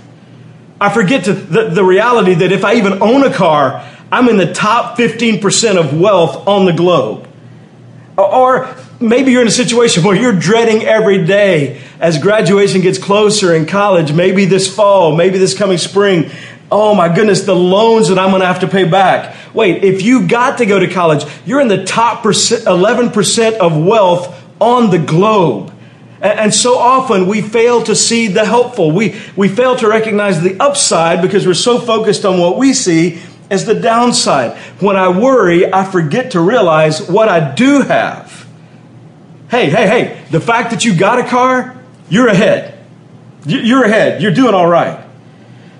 I 0.81 0.91
forget 0.91 1.25
to, 1.25 1.33
the, 1.33 1.69
the 1.69 1.83
reality 1.83 2.33
that 2.35 2.51
if 2.51 2.63
I 2.63 2.75
even 2.75 3.01
own 3.01 3.23
a 3.23 3.33
car, 3.33 3.85
I'm 4.11 4.29
in 4.29 4.37
the 4.37 4.53
top 4.53 4.97
15% 4.97 5.77
of 5.77 5.99
wealth 5.99 6.47
on 6.47 6.65
the 6.65 6.73
globe. 6.73 7.27
Or 8.17 8.75
maybe 8.99 9.31
you're 9.31 9.41
in 9.41 9.47
a 9.47 9.51
situation 9.51 10.03
where 10.05 10.15
you're 10.15 10.37
dreading 10.37 10.83
every 10.83 11.25
day 11.25 11.81
as 11.99 12.17
graduation 12.17 12.81
gets 12.81 12.97
closer 12.97 13.53
in 13.53 13.65
college, 13.65 14.13
maybe 14.13 14.45
this 14.45 14.73
fall, 14.73 15.15
maybe 15.15 15.37
this 15.37 15.55
coming 15.55 15.77
spring, 15.77 16.31
Oh 16.71 16.93
my 16.93 17.13
goodness, 17.13 17.41
the 17.41 17.55
loans 17.55 18.09
that 18.09 18.19
I'm 18.19 18.29
going 18.29 18.41
to 18.41 18.47
have 18.47 18.59
to 18.59 18.67
pay 18.67 18.83
back. 18.83 19.35
Wait, 19.53 19.83
if 19.83 20.03
you 20.03 20.27
got 20.27 20.59
to 20.59 20.65
go 20.65 20.79
to 20.79 20.87
college, 20.87 21.23
you're 21.45 21.61
in 21.61 21.67
the 21.67 21.83
top 21.83 22.23
11% 22.23 23.57
of 23.57 23.77
wealth 23.77 24.43
on 24.61 24.91
the 24.91 24.99
globe. 24.99 25.73
And 26.21 26.53
so 26.53 26.77
often 26.77 27.27
we 27.27 27.41
fail 27.41 27.81
to 27.83 27.95
see 27.95 28.27
the 28.27 28.45
helpful. 28.45 28.91
We, 28.91 29.19
we 29.35 29.47
fail 29.47 29.77
to 29.77 29.87
recognize 29.87 30.41
the 30.41 30.59
upside 30.59 31.21
because 31.21 31.47
we're 31.47 31.53
so 31.53 31.79
focused 31.79 32.25
on 32.25 32.39
what 32.39 32.57
we 32.57 32.73
see 32.73 33.21
as 33.49 33.65
the 33.65 33.73
downside. 33.73 34.57
When 34.81 34.95
I 34.95 35.17
worry, 35.17 35.73
I 35.73 35.89
forget 35.89 36.31
to 36.31 36.41
realize 36.41 37.01
what 37.09 37.29
I 37.29 37.55
do 37.55 37.81
have. 37.81 38.47
Hey, 39.49 39.69
hey, 39.69 39.87
hey, 39.87 40.25
the 40.29 40.41
fact 40.41 40.71
that 40.71 40.85
you 40.85 40.95
got 40.95 41.19
a 41.19 41.27
car, 41.27 41.81
you're 42.09 42.27
ahead. 42.27 42.77
You're 43.45 43.85
ahead. 43.85 44.21
You're 44.21 44.33
doing 44.33 44.53
all 44.53 44.67
right. 44.67 45.08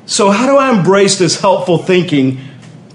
So, 0.09 0.31
how 0.31 0.47
do 0.47 0.57
I 0.57 0.75
embrace 0.75 1.19
this 1.19 1.39
helpful 1.39 1.77
thinking 1.77 2.37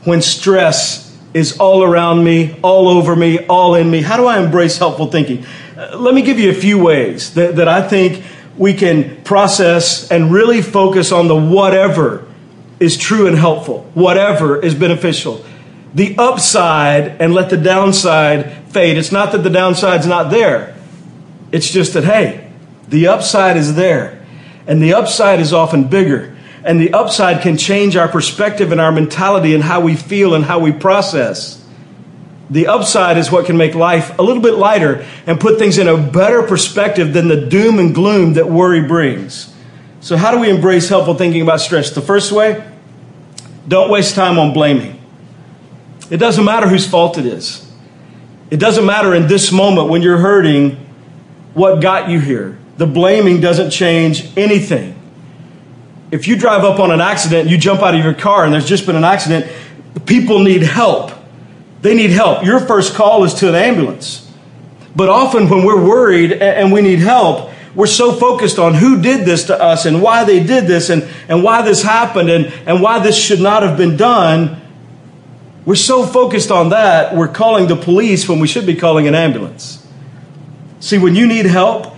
when 0.02 0.20
stress 0.20 1.16
is 1.32 1.58
all 1.58 1.84
around 1.84 2.24
me, 2.24 2.58
all 2.60 2.88
over 2.88 3.14
me, 3.14 3.46
all 3.46 3.76
in 3.76 3.88
me? 3.88 4.02
How 4.02 4.16
do 4.16 4.26
I 4.26 4.42
embrace 4.42 4.78
helpful 4.78 5.06
thinking? 5.06 5.46
Uh, 5.76 5.96
let 5.96 6.12
me 6.12 6.22
give 6.22 6.40
you 6.40 6.50
a 6.50 6.54
few 6.54 6.82
ways 6.82 7.34
that, 7.34 7.54
that 7.54 7.68
I 7.68 7.86
think 7.86 8.24
we 8.58 8.74
can 8.74 9.22
process 9.22 10.10
and 10.10 10.32
really 10.32 10.60
focus 10.60 11.12
on 11.12 11.28
the 11.28 11.36
whatever 11.36 12.26
is 12.80 12.96
true 12.96 13.28
and 13.28 13.38
helpful, 13.38 13.88
whatever 13.94 14.60
is 14.60 14.74
beneficial. 14.74 15.44
The 15.94 16.16
upside 16.18 17.22
and 17.22 17.32
let 17.32 17.48
the 17.48 17.56
downside 17.56 18.50
fade. 18.72 18.96
It's 18.96 19.12
not 19.12 19.30
that 19.30 19.44
the 19.44 19.50
downside's 19.50 20.08
not 20.08 20.32
there, 20.32 20.76
it's 21.52 21.70
just 21.70 21.94
that, 21.94 22.02
hey, 22.02 22.50
the 22.88 23.06
upside 23.06 23.56
is 23.56 23.76
there. 23.76 24.20
And 24.66 24.82
the 24.82 24.94
upside 24.94 25.38
is 25.38 25.52
often 25.52 25.84
bigger 25.84 26.33
and 26.64 26.80
the 26.80 26.94
upside 26.94 27.42
can 27.42 27.58
change 27.58 27.94
our 27.94 28.08
perspective 28.08 28.72
and 28.72 28.80
our 28.80 28.90
mentality 28.90 29.54
and 29.54 29.62
how 29.62 29.80
we 29.80 29.94
feel 29.94 30.34
and 30.34 30.44
how 30.44 30.58
we 30.58 30.72
process. 30.72 31.62
The 32.50 32.66
upside 32.66 33.18
is 33.18 33.30
what 33.30 33.46
can 33.46 33.56
make 33.56 33.74
life 33.74 34.18
a 34.18 34.22
little 34.22 34.42
bit 34.42 34.54
lighter 34.54 35.06
and 35.26 35.38
put 35.38 35.58
things 35.58 35.76
in 35.76 35.88
a 35.88 35.96
better 35.96 36.42
perspective 36.42 37.12
than 37.12 37.28
the 37.28 37.46
doom 37.46 37.78
and 37.78 37.94
gloom 37.94 38.34
that 38.34 38.48
worry 38.48 38.82
brings. 38.82 39.54
So, 40.00 40.16
how 40.16 40.30
do 40.30 40.38
we 40.38 40.50
embrace 40.50 40.88
helpful 40.88 41.14
thinking 41.14 41.42
about 41.42 41.60
stress? 41.60 41.90
The 41.90 42.02
first 42.02 42.32
way 42.32 42.62
don't 43.66 43.90
waste 43.90 44.14
time 44.14 44.38
on 44.38 44.52
blaming. 44.52 45.00
It 46.10 46.18
doesn't 46.18 46.44
matter 46.44 46.68
whose 46.68 46.86
fault 46.86 47.16
it 47.18 47.26
is. 47.26 47.70
It 48.50 48.58
doesn't 48.58 48.84
matter 48.84 49.14
in 49.14 49.26
this 49.26 49.50
moment 49.50 49.88
when 49.88 50.02
you're 50.02 50.18
hurting 50.18 50.72
what 51.54 51.80
got 51.80 52.10
you 52.10 52.20
here. 52.20 52.58
The 52.76 52.86
blaming 52.86 53.40
doesn't 53.40 53.70
change 53.70 54.36
anything. 54.36 54.93
If 56.14 56.28
you 56.28 56.36
drive 56.36 56.62
up 56.62 56.78
on 56.78 56.92
an 56.92 57.00
accident, 57.00 57.50
you 57.50 57.58
jump 57.58 57.82
out 57.82 57.96
of 57.96 58.04
your 58.04 58.14
car 58.14 58.44
and 58.44 58.54
there's 58.54 58.68
just 58.68 58.86
been 58.86 58.94
an 58.94 59.02
accident, 59.02 59.50
people 60.06 60.38
need 60.38 60.62
help. 60.62 61.10
They 61.82 61.92
need 61.92 62.10
help. 62.10 62.44
Your 62.44 62.60
first 62.60 62.94
call 62.94 63.24
is 63.24 63.34
to 63.34 63.48
an 63.48 63.56
ambulance. 63.56 64.32
But 64.94 65.08
often 65.08 65.48
when 65.48 65.66
we're 65.66 65.84
worried 65.84 66.32
and 66.32 66.72
we 66.72 66.82
need 66.82 67.00
help, 67.00 67.50
we're 67.74 67.86
so 67.88 68.12
focused 68.12 68.60
on 68.60 68.74
who 68.74 69.02
did 69.02 69.26
this 69.26 69.46
to 69.46 69.60
us 69.60 69.86
and 69.86 70.00
why 70.00 70.22
they 70.22 70.40
did 70.40 70.68
this 70.68 70.88
and, 70.88 71.02
and 71.28 71.42
why 71.42 71.62
this 71.62 71.82
happened 71.82 72.30
and, 72.30 72.46
and 72.64 72.80
why 72.80 73.00
this 73.00 73.20
should 73.20 73.40
not 73.40 73.64
have 73.64 73.76
been 73.76 73.96
done. 73.96 74.62
We're 75.64 75.74
so 75.74 76.06
focused 76.06 76.52
on 76.52 76.68
that, 76.68 77.16
we're 77.16 77.26
calling 77.26 77.66
the 77.66 77.74
police 77.74 78.28
when 78.28 78.38
we 78.38 78.46
should 78.46 78.66
be 78.66 78.76
calling 78.76 79.08
an 79.08 79.16
ambulance. 79.16 79.84
See, 80.78 80.96
when 80.96 81.16
you 81.16 81.26
need 81.26 81.46
help 81.46 81.92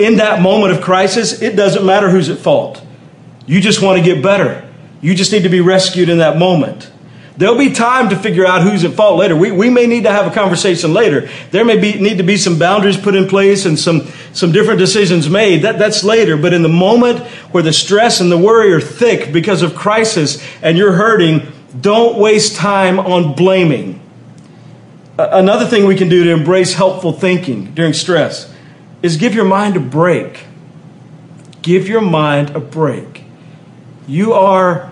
in 0.00 0.16
that 0.16 0.42
moment 0.42 0.72
of 0.72 0.82
crisis, 0.82 1.40
it 1.40 1.54
doesn't 1.54 1.86
matter 1.86 2.10
who's 2.10 2.28
at 2.30 2.38
fault. 2.38 2.84
You 3.50 3.60
just 3.60 3.82
want 3.82 3.98
to 3.98 4.04
get 4.04 4.22
better. 4.22 4.64
You 5.00 5.12
just 5.12 5.32
need 5.32 5.42
to 5.42 5.48
be 5.48 5.60
rescued 5.60 6.08
in 6.08 6.18
that 6.18 6.38
moment. 6.38 6.88
There'll 7.36 7.58
be 7.58 7.72
time 7.72 8.10
to 8.10 8.16
figure 8.16 8.46
out 8.46 8.62
who's 8.62 8.84
at 8.84 8.92
fault 8.92 9.18
later. 9.18 9.34
We, 9.34 9.50
we 9.50 9.68
may 9.68 9.88
need 9.88 10.04
to 10.04 10.12
have 10.12 10.28
a 10.28 10.30
conversation 10.30 10.94
later. 10.94 11.28
There 11.50 11.64
may 11.64 11.76
be, 11.76 11.98
need 11.98 12.18
to 12.18 12.22
be 12.22 12.36
some 12.36 12.60
boundaries 12.60 12.96
put 12.96 13.16
in 13.16 13.26
place 13.26 13.66
and 13.66 13.76
some, 13.76 14.06
some 14.32 14.52
different 14.52 14.78
decisions 14.78 15.28
made. 15.28 15.62
That, 15.62 15.80
that's 15.80 16.04
later. 16.04 16.36
But 16.36 16.52
in 16.52 16.62
the 16.62 16.68
moment 16.68 17.26
where 17.50 17.64
the 17.64 17.72
stress 17.72 18.20
and 18.20 18.30
the 18.30 18.38
worry 18.38 18.72
are 18.72 18.80
thick 18.80 19.32
because 19.32 19.62
of 19.62 19.74
crisis 19.74 20.40
and 20.62 20.78
you're 20.78 20.92
hurting, 20.92 21.50
don't 21.80 22.20
waste 22.20 22.54
time 22.54 23.00
on 23.00 23.34
blaming. 23.34 24.00
Another 25.18 25.66
thing 25.66 25.86
we 25.86 25.96
can 25.96 26.08
do 26.08 26.22
to 26.22 26.30
embrace 26.30 26.74
helpful 26.74 27.12
thinking 27.12 27.74
during 27.74 27.94
stress 27.94 28.54
is 29.02 29.16
give 29.16 29.34
your 29.34 29.44
mind 29.44 29.76
a 29.76 29.80
break. 29.80 30.44
Give 31.62 31.88
your 31.88 32.00
mind 32.00 32.50
a 32.50 32.60
break. 32.60 33.19
You 34.06 34.32
are 34.32 34.90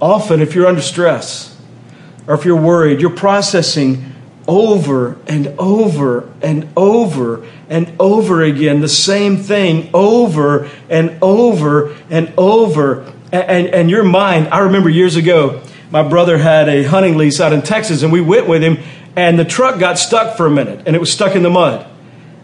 Often, 0.00 0.40
if 0.40 0.54
you're 0.54 0.66
under 0.66 0.80
stress 0.80 1.56
or 2.26 2.34
if 2.34 2.44
you're 2.44 2.60
worried, 2.60 3.00
you're 3.00 3.10
processing 3.10 4.14
over 4.48 5.18
and 5.26 5.48
over 5.58 6.32
and 6.40 6.68
over 6.76 7.46
and 7.68 7.92
over 8.00 8.42
again 8.42 8.80
the 8.80 8.88
same 8.88 9.36
thing 9.36 9.90
over 9.92 10.70
and 10.88 11.18
over 11.22 11.94
and 12.08 12.32
over. 12.38 13.02
And, 13.30 13.44
and, 13.44 13.66
and, 13.68 13.90
your 13.90 14.02
mind, 14.02 14.48
I 14.48 14.60
remember 14.60 14.88
years 14.88 15.16
ago, 15.16 15.62
my 15.90 16.02
brother 16.02 16.38
had 16.38 16.68
a 16.68 16.82
hunting 16.84 17.16
lease 17.16 17.40
out 17.40 17.52
in 17.52 17.62
Texas, 17.62 18.02
and 18.02 18.12
we 18.12 18.20
went 18.20 18.48
with 18.48 18.62
him, 18.62 18.78
and 19.14 19.38
the 19.38 19.44
truck 19.44 19.78
got 19.78 19.98
stuck 19.98 20.36
for 20.36 20.46
a 20.46 20.50
minute, 20.50 20.84
and 20.86 20.96
it 20.96 20.98
was 20.98 21.12
stuck 21.12 21.36
in 21.36 21.42
the 21.42 21.50
mud. 21.50 21.86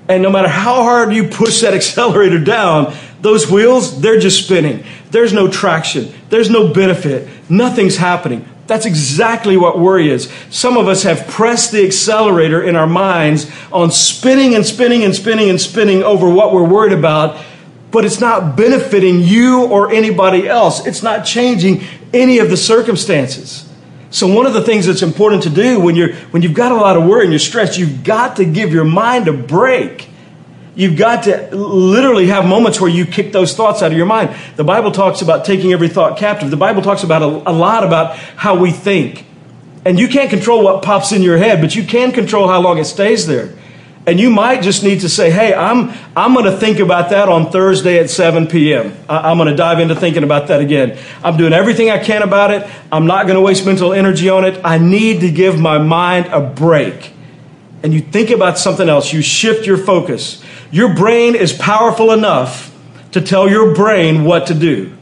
And 0.08 0.22
no 0.22 0.30
matter 0.30 0.48
how 0.48 0.82
hard 0.82 1.12
you 1.12 1.28
push 1.28 1.62
that 1.62 1.74
accelerator 1.80 2.38
down, 2.38 2.94
those 3.20 3.50
wheels, 3.50 4.00
they're 4.00 4.18
just 4.18 4.44
spinning. 4.44 4.84
There's 5.10 5.32
no 5.32 5.48
traction. 5.50 6.12
There's 6.28 6.50
no 6.50 6.72
benefit. 6.72 7.28
Nothing's 7.50 7.96
happening. 7.96 8.46
That's 8.66 8.86
exactly 8.86 9.56
what 9.56 9.78
worry 9.78 10.10
is. 10.10 10.30
Some 10.50 10.76
of 10.76 10.88
us 10.88 11.04
have 11.04 11.28
pressed 11.28 11.72
the 11.72 11.86
accelerator 11.86 12.62
in 12.62 12.74
our 12.74 12.86
minds 12.86 13.50
on 13.72 13.90
spinning 13.90 14.54
and 14.54 14.66
spinning 14.66 15.04
and 15.04 15.14
spinning 15.14 15.50
and 15.50 15.60
spinning 15.60 16.02
over 16.02 16.28
what 16.28 16.52
we're 16.52 16.68
worried 16.68 16.92
about, 16.92 17.42
but 17.92 18.04
it's 18.04 18.20
not 18.20 18.56
benefiting 18.56 19.20
you 19.20 19.64
or 19.66 19.92
anybody 19.92 20.48
else. 20.48 20.84
It's 20.84 21.02
not 21.02 21.24
changing 21.24 21.84
any 22.12 22.38
of 22.38 22.50
the 22.50 22.56
circumstances. 22.56 23.66
So 24.10 24.26
one 24.26 24.46
of 24.46 24.54
the 24.54 24.62
things 24.62 24.86
that's 24.86 25.02
important 25.02 25.44
to 25.44 25.50
do 25.50 25.78
when 25.80 25.94
you're 25.94 26.14
when 26.30 26.42
you've 26.42 26.54
got 26.54 26.72
a 26.72 26.76
lot 26.76 26.96
of 26.96 27.04
worry 27.04 27.22
and 27.22 27.32
you're 27.32 27.38
stressed, 27.38 27.78
you've 27.78 28.02
got 28.02 28.36
to 28.36 28.44
give 28.44 28.72
your 28.72 28.84
mind 28.84 29.28
a 29.28 29.32
break. 29.32 30.08
You've 30.76 30.98
got 30.98 31.24
to 31.24 31.56
literally 31.56 32.26
have 32.26 32.44
moments 32.46 32.80
where 32.82 32.90
you 32.90 33.06
kick 33.06 33.32
those 33.32 33.56
thoughts 33.56 33.82
out 33.82 33.92
of 33.92 33.96
your 33.96 34.06
mind. 34.06 34.36
The 34.56 34.64
Bible 34.64 34.92
talks 34.92 35.22
about 35.22 35.46
taking 35.46 35.72
every 35.72 35.88
thought 35.88 36.18
captive. 36.18 36.50
The 36.50 36.58
Bible 36.58 36.82
talks 36.82 37.02
about 37.02 37.22
a, 37.22 37.50
a 37.50 37.52
lot 37.52 37.82
about 37.82 38.16
how 38.16 38.58
we 38.58 38.70
think. 38.72 39.24
And 39.86 39.98
you 39.98 40.06
can't 40.06 40.28
control 40.28 40.62
what 40.62 40.82
pops 40.82 41.12
in 41.12 41.22
your 41.22 41.38
head, 41.38 41.62
but 41.62 41.74
you 41.74 41.84
can 41.84 42.12
control 42.12 42.46
how 42.46 42.60
long 42.60 42.76
it 42.76 42.84
stays 42.84 43.26
there. 43.26 43.54
And 44.06 44.20
you 44.20 44.30
might 44.30 44.62
just 44.62 44.84
need 44.84 45.00
to 45.00 45.08
say, 45.08 45.30
hey, 45.30 45.54
I'm, 45.54 45.92
I'm 46.14 46.34
going 46.34 46.44
to 46.44 46.56
think 46.56 46.78
about 46.78 47.08
that 47.10 47.28
on 47.30 47.50
Thursday 47.50 47.98
at 47.98 48.10
7 48.10 48.46
p.m. 48.46 48.94
I, 49.08 49.30
I'm 49.30 49.38
going 49.38 49.48
to 49.48 49.56
dive 49.56 49.80
into 49.80 49.96
thinking 49.96 50.24
about 50.24 50.48
that 50.48 50.60
again. 50.60 50.98
I'm 51.24 51.38
doing 51.38 51.54
everything 51.54 51.90
I 51.90 51.98
can 51.98 52.22
about 52.22 52.52
it. 52.52 52.70
I'm 52.92 53.06
not 53.06 53.26
going 53.26 53.36
to 53.36 53.40
waste 53.40 53.64
mental 53.64 53.94
energy 53.94 54.28
on 54.28 54.44
it. 54.44 54.60
I 54.62 54.76
need 54.76 55.22
to 55.22 55.30
give 55.30 55.58
my 55.58 55.78
mind 55.78 56.26
a 56.26 56.40
break. 56.40 57.14
And 57.86 57.94
you 57.94 58.00
think 58.00 58.30
about 58.30 58.58
something 58.58 58.88
else. 58.88 59.12
You 59.12 59.22
shift 59.22 59.64
your 59.64 59.76
focus. 59.76 60.42
Your 60.72 60.92
brain 60.92 61.36
is 61.36 61.52
powerful 61.52 62.10
enough 62.10 62.76
to 63.12 63.20
tell 63.20 63.48
your 63.48 63.76
brain 63.76 64.24
what 64.24 64.48
to 64.48 64.54
do. 64.54 64.92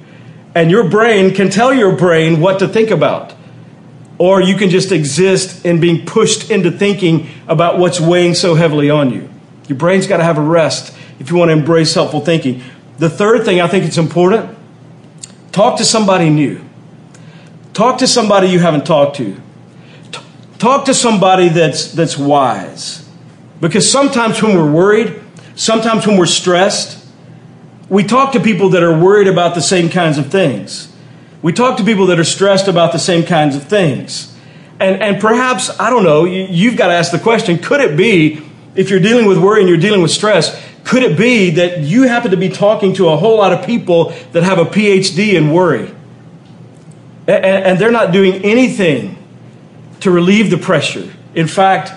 And 0.54 0.70
your 0.70 0.90
brain 0.90 1.34
can 1.34 1.48
tell 1.48 1.72
your 1.72 1.96
brain 1.96 2.42
what 2.42 2.58
to 2.58 2.68
think 2.68 2.90
about. 2.90 3.32
Or 4.18 4.42
you 4.42 4.58
can 4.58 4.68
just 4.68 4.92
exist 4.92 5.64
in 5.64 5.80
being 5.80 6.04
pushed 6.04 6.50
into 6.50 6.70
thinking 6.70 7.30
about 7.48 7.78
what's 7.78 7.98
weighing 7.98 8.34
so 8.34 8.54
heavily 8.54 8.90
on 8.90 9.08
you. 9.08 9.30
Your 9.66 9.78
brain's 9.78 10.06
got 10.06 10.18
to 10.18 10.24
have 10.24 10.36
a 10.36 10.42
rest 10.42 10.94
if 11.18 11.30
you 11.30 11.36
want 11.36 11.48
to 11.48 11.54
embrace 11.54 11.94
helpful 11.94 12.20
thinking. 12.20 12.62
The 12.98 13.08
third 13.08 13.46
thing 13.46 13.62
I 13.62 13.66
think 13.66 13.86
it's 13.86 13.96
important 13.96 14.54
talk 15.52 15.78
to 15.78 15.86
somebody 15.86 16.28
new. 16.28 16.62
Talk 17.72 17.96
to 18.00 18.06
somebody 18.06 18.48
you 18.48 18.58
haven't 18.58 18.84
talked 18.84 19.16
to. 19.16 19.40
Talk 20.58 20.86
to 20.86 20.94
somebody 20.94 21.48
that's, 21.48 21.92
that's 21.92 22.16
wise. 22.16 23.08
Because 23.60 23.90
sometimes 23.90 24.42
when 24.42 24.56
we're 24.56 24.70
worried, 24.70 25.24
Sometimes 25.56 26.06
when 26.06 26.16
we're 26.16 26.26
stressed, 26.26 27.04
we 27.88 28.02
talk 28.02 28.32
to 28.32 28.40
people 28.40 28.70
that 28.70 28.82
are 28.82 28.98
worried 28.98 29.28
about 29.28 29.54
the 29.54 29.60
same 29.60 29.88
kinds 29.88 30.18
of 30.18 30.30
things. 30.30 30.92
We 31.42 31.52
talk 31.52 31.76
to 31.78 31.84
people 31.84 32.06
that 32.06 32.18
are 32.18 32.24
stressed 32.24 32.66
about 32.66 32.92
the 32.92 32.98
same 32.98 33.24
kinds 33.24 33.54
of 33.54 33.64
things. 33.64 34.34
And, 34.80 35.00
and 35.00 35.20
perhaps, 35.20 35.70
I 35.78 35.90
don't 35.90 36.02
know, 36.02 36.24
you've 36.24 36.76
got 36.76 36.88
to 36.88 36.94
ask 36.94 37.12
the 37.12 37.18
question 37.18 37.58
could 37.58 37.80
it 37.80 37.96
be, 37.96 38.42
if 38.74 38.90
you're 38.90 39.00
dealing 39.00 39.26
with 39.26 39.38
worry 39.38 39.60
and 39.60 39.68
you're 39.68 39.78
dealing 39.78 40.02
with 40.02 40.10
stress, 40.10 40.60
could 40.82 41.04
it 41.04 41.16
be 41.16 41.50
that 41.50 41.80
you 41.80 42.02
happen 42.02 42.32
to 42.32 42.36
be 42.36 42.48
talking 42.48 42.92
to 42.94 43.08
a 43.08 43.16
whole 43.16 43.36
lot 43.36 43.52
of 43.52 43.64
people 43.64 44.12
that 44.32 44.42
have 44.42 44.58
a 44.58 44.64
PhD 44.64 45.34
in 45.34 45.52
worry? 45.52 45.94
And, 47.28 47.44
and 47.44 47.78
they're 47.78 47.92
not 47.92 48.12
doing 48.12 48.44
anything 48.44 49.16
to 50.00 50.10
relieve 50.10 50.50
the 50.50 50.58
pressure. 50.58 51.10
In 51.34 51.46
fact, 51.46 51.92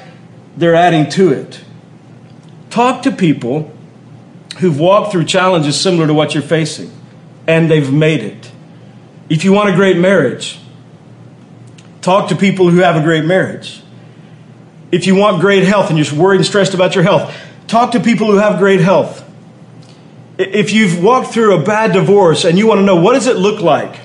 they're 0.56 0.76
adding 0.76 1.10
to 1.12 1.32
it. 1.32 1.62
Talk 2.70 3.04
to 3.04 3.12
people 3.12 3.72
who've 4.60 4.80
walked 4.80 5.12
through 5.12 5.26
challenges 5.26 5.80
similar 5.80 6.08
to 6.08 6.14
what 6.14 6.34
you're 6.34 6.44
facing 6.44 6.92
and 7.48 7.72
they've 7.72 7.92
made 7.92 8.22
it. 8.22 8.52
If 9.30 9.46
you 9.46 9.54
want 9.54 9.70
a 9.70 9.76
great 9.76 9.98
marriage, 9.98 10.60
talk 12.02 12.30
to 12.30 12.36
people 12.36 12.70
who 12.70 12.80
have 12.80 12.96
a 12.96 13.02
great 13.02 13.26
marriage. 13.26 13.82
If 14.92 15.08
you 15.08 15.16
want 15.16 15.42
great 15.42 15.64
health 15.64 15.90
and 15.90 15.98
you're 15.98 16.20
worried 16.20 16.38
and 16.38 16.46
stressed 16.46 16.74
about 16.74 16.96
your 16.96 17.04
health, 17.04 17.36
talk 17.68 17.92
to 17.92 18.00
people 18.00 18.28
who 18.28 18.38
have 18.38 18.58
great 18.58 18.80
health. 18.80 19.24
If 20.38 20.72
you've 20.72 21.04
walked 21.04 21.34
through 21.34 21.60
a 21.60 21.64
bad 21.64 21.94
divorce 21.94 22.46
and 22.46 22.58
you 22.58 22.68
want 22.68 22.80
to 22.80 22.86
know 22.86 22.96
what 22.98 23.14
does 23.14 23.28
it 23.28 23.38
look 23.38 23.62
like 23.62 24.00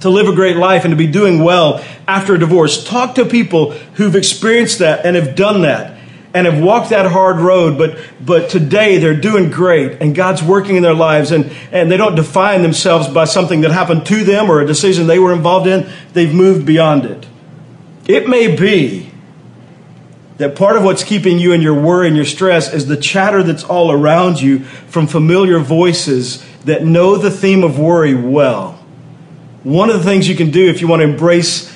to 0.00 0.08
live 0.08 0.28
a 0.28 0.34
great 0.34 0.56
life 0.56 0.84
and 0.84 0.92
to 0.92 0.96
be 0.96 1.06
doing 1.06 1.42
well 1.42 1.84
after 2.06 2.34
a 2.34 2.38
divorce, 2.38 2.84
talk 2.84 3.14
to 3.16 3.24
people 3.24 3.72
who've 3.94 4.16
experienced 4.16 4.78
that 4.80 5.04
and 5.06 5.16
have 5.16 5.34
done 5.34 5.62
that 5.62 5.98
and 6.34 6.46
have 6.46 6.62
walked 6.62 6.90
that 6.90 7.10
hard 7.10 7.36
road, 7.36 7.76
but, 7.76 7.98
but 8.24 8.48
today 8.48 8.98
they're 8.98 9.18
doing 9.18 9.50
great 9.50 10.00
and 10.00 10.14
God's 10.14 10.42
working 10.42 10.76
in 10.76 10.82
their 10.82 10.94
lives 10.94 11.30
and, 11.30 11.52
and 11.70 11.90
they 11.90 11.96
don't 11.96 12.14
define 12.14 12.62
themselves 12.62 13.08
by 13.08 13.24
something 13.24 13.60
that 13.62 13.70
happened 13.70 14.06
to 14.06 14.24
them 14.24 14.50
or 14.50 14.60
a 14.60 14.66
decision 14.66 15.06
they 15.06 15.18
were 15.18 15.32
involved 15.32 15.66
in. 15.66 15.88
They've 16.12 16.32
moved 16.34 16.64
beyond 16.64 17.04
it. 17.04 17.26
It 18.06 18.28
may 18.28 18.56
be 18.56 19.10
that 20.38 20.56
part 20.56 20.76
of 20.76 20.82
what's 20.82 21.04
keeping 21.04 21.38
you 21.38 21.52
in 21.52 21.60
your 21.60 21.80
worry 21.80 22.08
and 22.08 22.16
your 22.16 22.24
stress 22.24 22.72
is 22.72 22.86
the 22.86 22.96
chatter 22.96 23.42
that's 23.42 23.64
all 23.64 23.92
around 23.92 24.40
you 24.40 24.60
from 24.60 25.06
familiar 25.06 25.58
voices 25.58 26.44
that 26.64 26.84
know 26.84 27.16
the 27.16 27.30
theme 27.30 27.62
of 27.62 27.78
worry 27.78 28.14
well. 28.14 28.72
One 29.62 29.90
of 29.90 29.98
the 29.98 30.04
things 30.04 30.28
you 30.28 30.34
can 30.34 30.50
do 30.50 30.68
if 30.68 30.80
you 30.80 30.88
want 30.88 31.00
to 31.00 31.08
embrace 31.08 31.71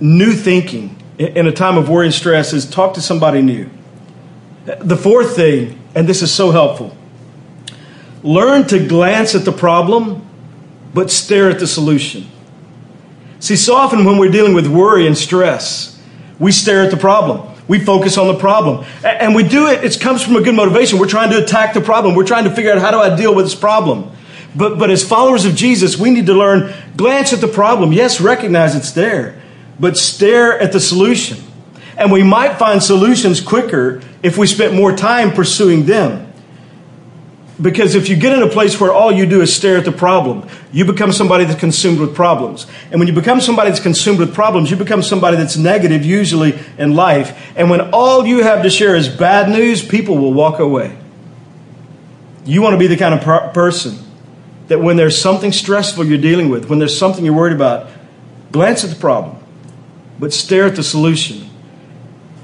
new 0.00 0.32
thinking 0.32 0.96
in 1.18 1.46
a 1.46 1.52
time 1.52 1.78
of 1.78 1.88
worry 1.88 2.06
and 2.06 2.14
stress 2.14 2.52
is 2.52 2.68
talk 2.68 2.94
to 2.94 3.00
somebody 3.00 3.42
new. 3.42 3.70
The 4.64 4.96
fourth 4.96 5.36
thing, 5.36 5.78
and 5.94 6.08
this 6.08 6.22
is 6.22 6.32
so 6.32 6.50
helpful 6.50 6.96
learn 8.22 8.66
to 8.66 8.84
glance 8.84 9.36
at 9.36 9.44
the 9.44 9.52
problem, 9.52 10.26
but 10.92 11.10
stare 11.10 11.48
at 11.48 11.60
the 11.60 11.66
solution. 11.66 12.26
See, 13.38 13.54
so 13.54 13.76
often 13.76 14.04
when 14.04 14.18
we're 14.18 14.32
dealing 14.32 14.52
with 14.54 14.66
worry 14.66 15.06
and 15.06 15.16
stress, 15.16 16.00
we 16.40 16.50
stare 16.50 16.82
at 16.82 16.90
the 16.90 16.96
problem. 16.96 17.54
We 17.68 17.84
focus 17.84 18.18
on 18.18 18.26
the 18.28 18.38
problem. 18.38 18.84
And 19.04 19.34
we 19.34 19.46
do 19.46 19.68
it, 19.68 19.84
it 19.84 20.00
comes 20.00 20.22
from 20.22 20.36
a 20.36 20.40
good 20.40 20.54
motivation. 20.54 20.98
We're 20.98 21.08
trying 21.08 21.30
to 21.30 21.42
attack 21.42 21.74
the 21.74 21.80
problem. 21.80 22.14
We're 22.14 22.26
trying 22.26 22.44
to 22.44 22.50
figure 22.50 22.72
out 22.72 22.78
how 22.80 22.90
do 22.90 22.98
I 22.98 23.14
deal 23.14 23.34
with 23.34 23.44
this 23.44 23.54
problem. 23.54 24.10
But, 24.56 24.78
but 24.78 24.90
as 24.90 25.06
followers 25.06 25.44
of 25.44 25.54
Jesus, 25.54 25.98
we 25.98 26.10
need 26.10 26.26
to 26.26 26.34
learn 26.34 26.72
glance 26.96 27.32
at 27.32 27.40
the 27.40 27.48
problem. 27.48 27.92
Yes, 27.92 28.20
recognize 28.20 28.74
it's 28.74 28.92
there, 28.92 29.40
but 29.78 29.96
stare 29.96 30.58
at 30.58 30.72
the 30.72 30.80
solution. 30.80 31.38
And 31.96 32.12
we 32.12 32.22
might 32.22 32.58
find 32.58 32.82
solutions 32.82 33.40
quicker 33.40 34.02
if 34.22 34.36
we 34.36 34.46
spent 34.46 34.74
more 34.74 34.94
time 34.94 35.32
pursuing 35.32 35.86
them. 35.86 36.26
Because 37.60 37.94
if 37.94 38.10
you 38.10 38.16
get 38.16 38.34
in 38.34 38.42
a 38.42 38.48
place 38.48 38.78
where 38.78 38.92
all 38.92 39.10
you 39.10 39.24
do 39.24 39.40
is 39.40 39.54
stare 39.54 39.78
at 39.78 39.86
the 39.86 39.92
problem, 39.92 40.46
you 40.72 40.84
become 40.84 41.10
somebody 41.10 41.44
that's 41.44 41.58
consumed 41.58 41.98
with 41.98 42.14
problems. 42.14 42.66
And 42.90 43.00
when 43.00 43.08
you 43.08 43.14
become 43.14 43.40
somebody 43.40 43.70
that's 43.70 43.80
consumed 43.80 44.18
with 44.18 44.34
problems, 44.34 44.70
you 44.70 44.76
become 44.76 45.02
somebody 45.02 45.38
that's 45.38 45.56
negative 45.56 46.04
usually 46.04 46.58
in 46.76 46.94
life. 46.94 47.54
And 47.56 47.70
when 47.70 47.80
all 47.92 48.26
you 48.26 48.42
have 48.42 48.62
to 48.62 48.68
share 48.68 48.94
is 48.94 49.08
bad 49.08 49.48
news, 49.48 49.82
people 49.82 50.18
will 50.18 50.34
walk 50.34 50.58
away. 50.58 50.98
You 52.44 52.60
want 52.60 52.74
to 52.74 52.78
be 52.78 52.88
the 52.88 52.96
kind 52.98 53.14
of 53.14 53.22
per- 53.22 53.48
person 53.52 53.98
that 54.68 54.80
when 54.80 54.96
there's 54.96 55.16
something 55.16 55.50
stressful 55.50 56.04
you're 56.04 56.18
dealing 56.18 56.50
with, 56.50 56.68
when 56.68 56.78
there's 56.78 56.96
something 56.96 57.24
you're 57.24 57.34
worried 57.34 57.54
about, 57.54 57.88
glance 58.52 58.84
at 58.84 58.90
the 58.90 58.96
problem, 58.96 59.38
but 60.18 60.32
stare 60.32 60.66
at 60.66 60.76
the 60.76 60.82
solution 60.82 61.50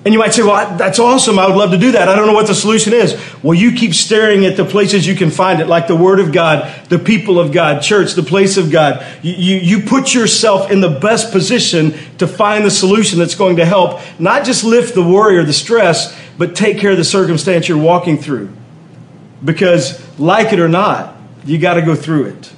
and 0.05 0.13
you 0.13 0.19
might 0.19 0.35
say, 0.35 0.43
well, 0.43 0.77
that's 0.77 0.99
awesome. 0.99 1.39
I 1.39 1.47
would 1.47 1.57
love 1.57 1.71
to 1.71 1.79
do 1.79 1.93
that. 1.93 2.09
I 2.09 2.17
don't 2.17 2.27
know 2.27 2.33
what 2.33 2.49
the 2.49 2.57
solution 2.57 2.93
is. 2.93 3.17
Well, 3.41 3.55
you 3.55 3.73
keep 3.73 3.95
staring 3.95 4.45
at 4.45 4.57
the 4.57 4.65
places 4.65 5.07
you 5.07 5.15
can 5.15 5.31
find 5.31 5.61
it, 5.61 5.69
like 5.69 5.87
the 5.87 5.95
Word 5.95 6.19
of 6.19 6.33
God, 6.33 6.89
the 6.89 6.99
people 6.99 7.39
of 7.39 7.53
God, 7.53 7.83
church, 7.83 8.15
the 8.15 8.25
place 8.25 8.57
of 8.57 8.73
God. 8.73 9.07
You, 9.23 9.33
you, 9.33 9.57
you, 9.59 9.87
put 9.87 10.13
yourself 10.13 10.73
in 10.73 10.81
the 10.81 10.91
best 10.91 11.31
position 11.31 11.95
to 12.19 12.27
find 12.27 12.65
the 12.65 12.71
solution 12.71 13.21
that's 13.21 13.37
going 13.37 13.57
to 13.57 13.65
help, 13.65 14.01
not 14.19 14.45
just 14.45 14.65
lift 14.65 14.95
the 14.95 15.05
worry 15.05 15.39
or 15.39 15.45
the 15.45 15.53
stress, 15.53 16.19
but 16.37 16.57
take 16.57 16.79
care 16.79 16.91
of 16.91 16.97
the 16.97 17.05
circumstance 17.05 17.69
you're 17.69 17.79
walking 17.79 18.19
through. 18.19 18.51
Because, 19.45 20.03
like 20.19 20.53
it 20.53 20.59
or 20.59 20.69
not, 20.69 21.17
you 21.45 21.59
got 21.59 21.75
to 21.75 21.83
go 21.83 21.95
through 21.95 22.25
it. 22.25 22.53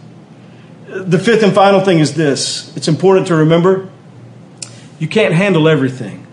The 0.87 1.19
fifth 1.19 1.43
and 1.43 1.53
final 1.53 1.81
thing 1.81 1.99
is 1.99 2.15
this 2.15 2.75
it's 2.75 2.89
important 2.89 3.27
to 3.27 3.35
remember 3.35 3.91
you 5.05 5.11
can't 5.11 5.35
handle 5.35 5.69
everything. 5.69 6.27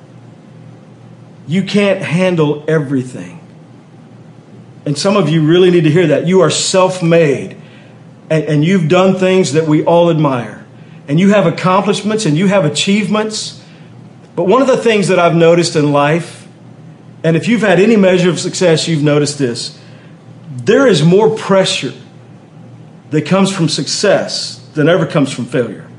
You 1.45 1.61
can't 1.61 2.01
handle 2.01 2.63
everything. 2.69 3.45
And 4.85 4.97
some 4.97 5.17
of 5.17 5.27
you 5.27 5.45
really 5.45 5.69
need 5.69 5.83
to 5.83 5.91
hear 5.91 6.07
that. 6.07 6.25
You 6.25 6.39
are 6.39 6.49
self 6.49 7.03
made, 7.03 7.57
and, 8.29 8.45
and, 8.45 8.63
you've 8.63 8.87
done 8.87 9.15
things 9.15 9.51
that 9.51 9.67
we 9.67 9.83
all 9.83 10.09
admire. 10.09 10.65
And 11.09 11.19
you 11.19 11.31
have 11.31 11.47
accomplishments 11.47 12.25
and 12.25 12.37
you 12.37 12.47
have 12.47 12.63
achievements. 12.63 13.61
But 14.37 14.45
one 14.45 14.61
of 14.61 14.69
the 14.69 14.77
things 14.77 15.09
that 15.09 15.19
I've 15.19 15.35
noticed 15.35 15.75
in 15.75 15.91
life, 15.91 16.47
and 17.25 17.35
if 17.35 17.49
you've 17.49 17.59
had 17.59 17.77
any 17.77 17.97
measure 17.97 18.29
of 18.29 18.39
success, 18.39 18.87
you've 18.87 19.03
noticed 19.03 19.37
this 19.37 19.77
there 20.49 20.87
is 20.87 21.03
more 21.03 21.35
pressure 21.35 21.93
that 23.09 23.25
comes 23.25 23.53
from 23.53 23.67
success 23.67 24.65
than 24.75 24.87
ever 24.87 25.05
comes 25.05 25.29
from 25.33 25.43
failure. 25.43 25.90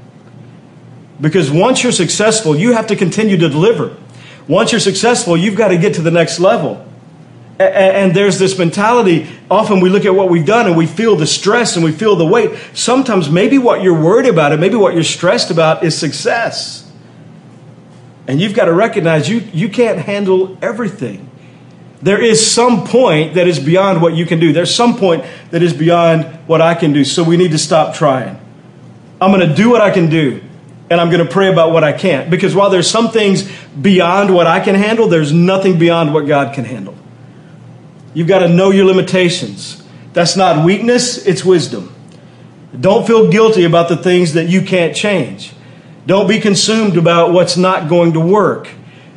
Because 1.21 1.51
once 1.51 1.83
you're 1.83 1.93
successful, 1.93 2.57
you 2.57 2.73
have 2.73 2.87
to 2.89 2.97
continue 2.97 3.37
to 3.37 3.49
deliver. 3.49 3.97
Once 4.49 4.73
you're 4.73 4.81
successful, 4.81 5.37
you've 5.37 5.57
got 5.57 5.69
to 5.69 5.79
get 5.79 5.95
to 5.95 6.03
the 6.03 6.11
next 6.11 6.41
level. 6.41 6.87
And 7.59 8.15
there's 8.15 8.39
this 8.39 8.59
mentality. 8.59 9.29
Often 9.51 9.81
we 9.81 9.89
look 9.89 10.05
at 10.05 10.15
what 10.15 10.31
we've 10.31 10.45
done 10.45 10.67
and 10.67 10.77
we 10.77 10.87
feel 10.87 11.15
the 11.15 11.27
stress 11.27 11.77
and 11.77 11.85
we 11.85 11.93
feel 11.93 12.17
the 12.17 12.27
weight. 12.27 12.51
Sometimes 12.75 13.31
maybe 13.31 13.59
what 13.59 13.83
you're 13.83 14.01
worried 14.01 14.27
about 14.27 14.53
and 14.53 14.61
maybe 14.61 14.75
what 14.75 14.95
you're 14.95 15.05
stressed 15.05 15.51
about 15.51 15.85
is 15.85 15.97
success. 15.97 16.91
And 18.27 18.41
you've 18.41 18.55
got 18.55 18.65
to 18.65 18.73
recognize 18.73 19.29
you, 19.29 19.41
you 19.53 19.69
can't 19.69 19.99
handle 19.99 20.59
everything. 20.63 21.31
There 22.01 22.21
is 22.21 22.51
some 22.51 22.85
point 22.85 23.35
that 23.35 23.47
is 23.47 23.61
beyond 23.61 24.03
what 24.03 24.15
you 24.15 24.27
can 24.27 24.41
do. 24.41 24.53
There's 24.53 24.75
some 24.75 24.97
point 24.97 25.25
that 25.53 25.63
is 25.63 25.73
beyond 25.73 26.25
what 26.49 26.61
I 26.61 26.75
can 26.75 26.93
do. 26.93 27.05
So 27.05 27.23
we 27.23 27.37
need 27.37 27.53
to 27.53 27.59
stop 27.59 27.95
trying. 27.95 28.41
I'm 29.21 29.31
going 29.31 29.49
to 29.49 29.55
do 29.55 29.71
what 29.71 29.81
I 29.81 29.93
can 29.93 30.11
do 30.11 30.43
and 30.93 31.01
I'm 31.01 31.11
going 31.11 31.27
to 31.27 31.33
pray 31.33 31.51
about 31.51 31.73
what 31.73 31.85
I 31.85 31.93
can't. 31.93 32.31
Because 32.31 32.55
while 32.55 32.71
there's 32.71 32.89
some 32.89 33.11
things 33.11 33.51
beyond 33.71 34.33
what 34.33 34.47
I 34.47 34.61
can 34.61 34.75
handle, 34.75 35.09
there's 35.09 35.33
nothing 35.33 35.79
beyond 35.79 36.13
what 36.13 36.27
God 36.27 36.55
can 36.55 36.65
handle. 36.65 36.95
You've 38.15 38.29
got 38.29 38.41
to 38.41 38.49
know 38.49 38.71
your 38.71 38.85
limitations. 38.85 39.83
That's 40.13 40.37
not 40.37 40.65
weakness, 40.65 41.27
it's 41.27 41.45
wisdom. 41.45 41.95
Don't 42.79 43.07
feel 43.07 43.31
guilty 43.31 43.65
about 43.65 43.89
the 43.89 43.97
things 43.97 44.35
that 44.35 44.49
you 44.49 44.63
can't 44.63 44.95
change. 44.95 45.53
Don't 46.07 46.29
be 46.29 46.41
consumed 46.41 46.97
about 46.97 47.33
what's 47.33 47.57
not 47.57 47.89
going 47.89 48.13
to 48.13 48.21
work. 48.21 48.69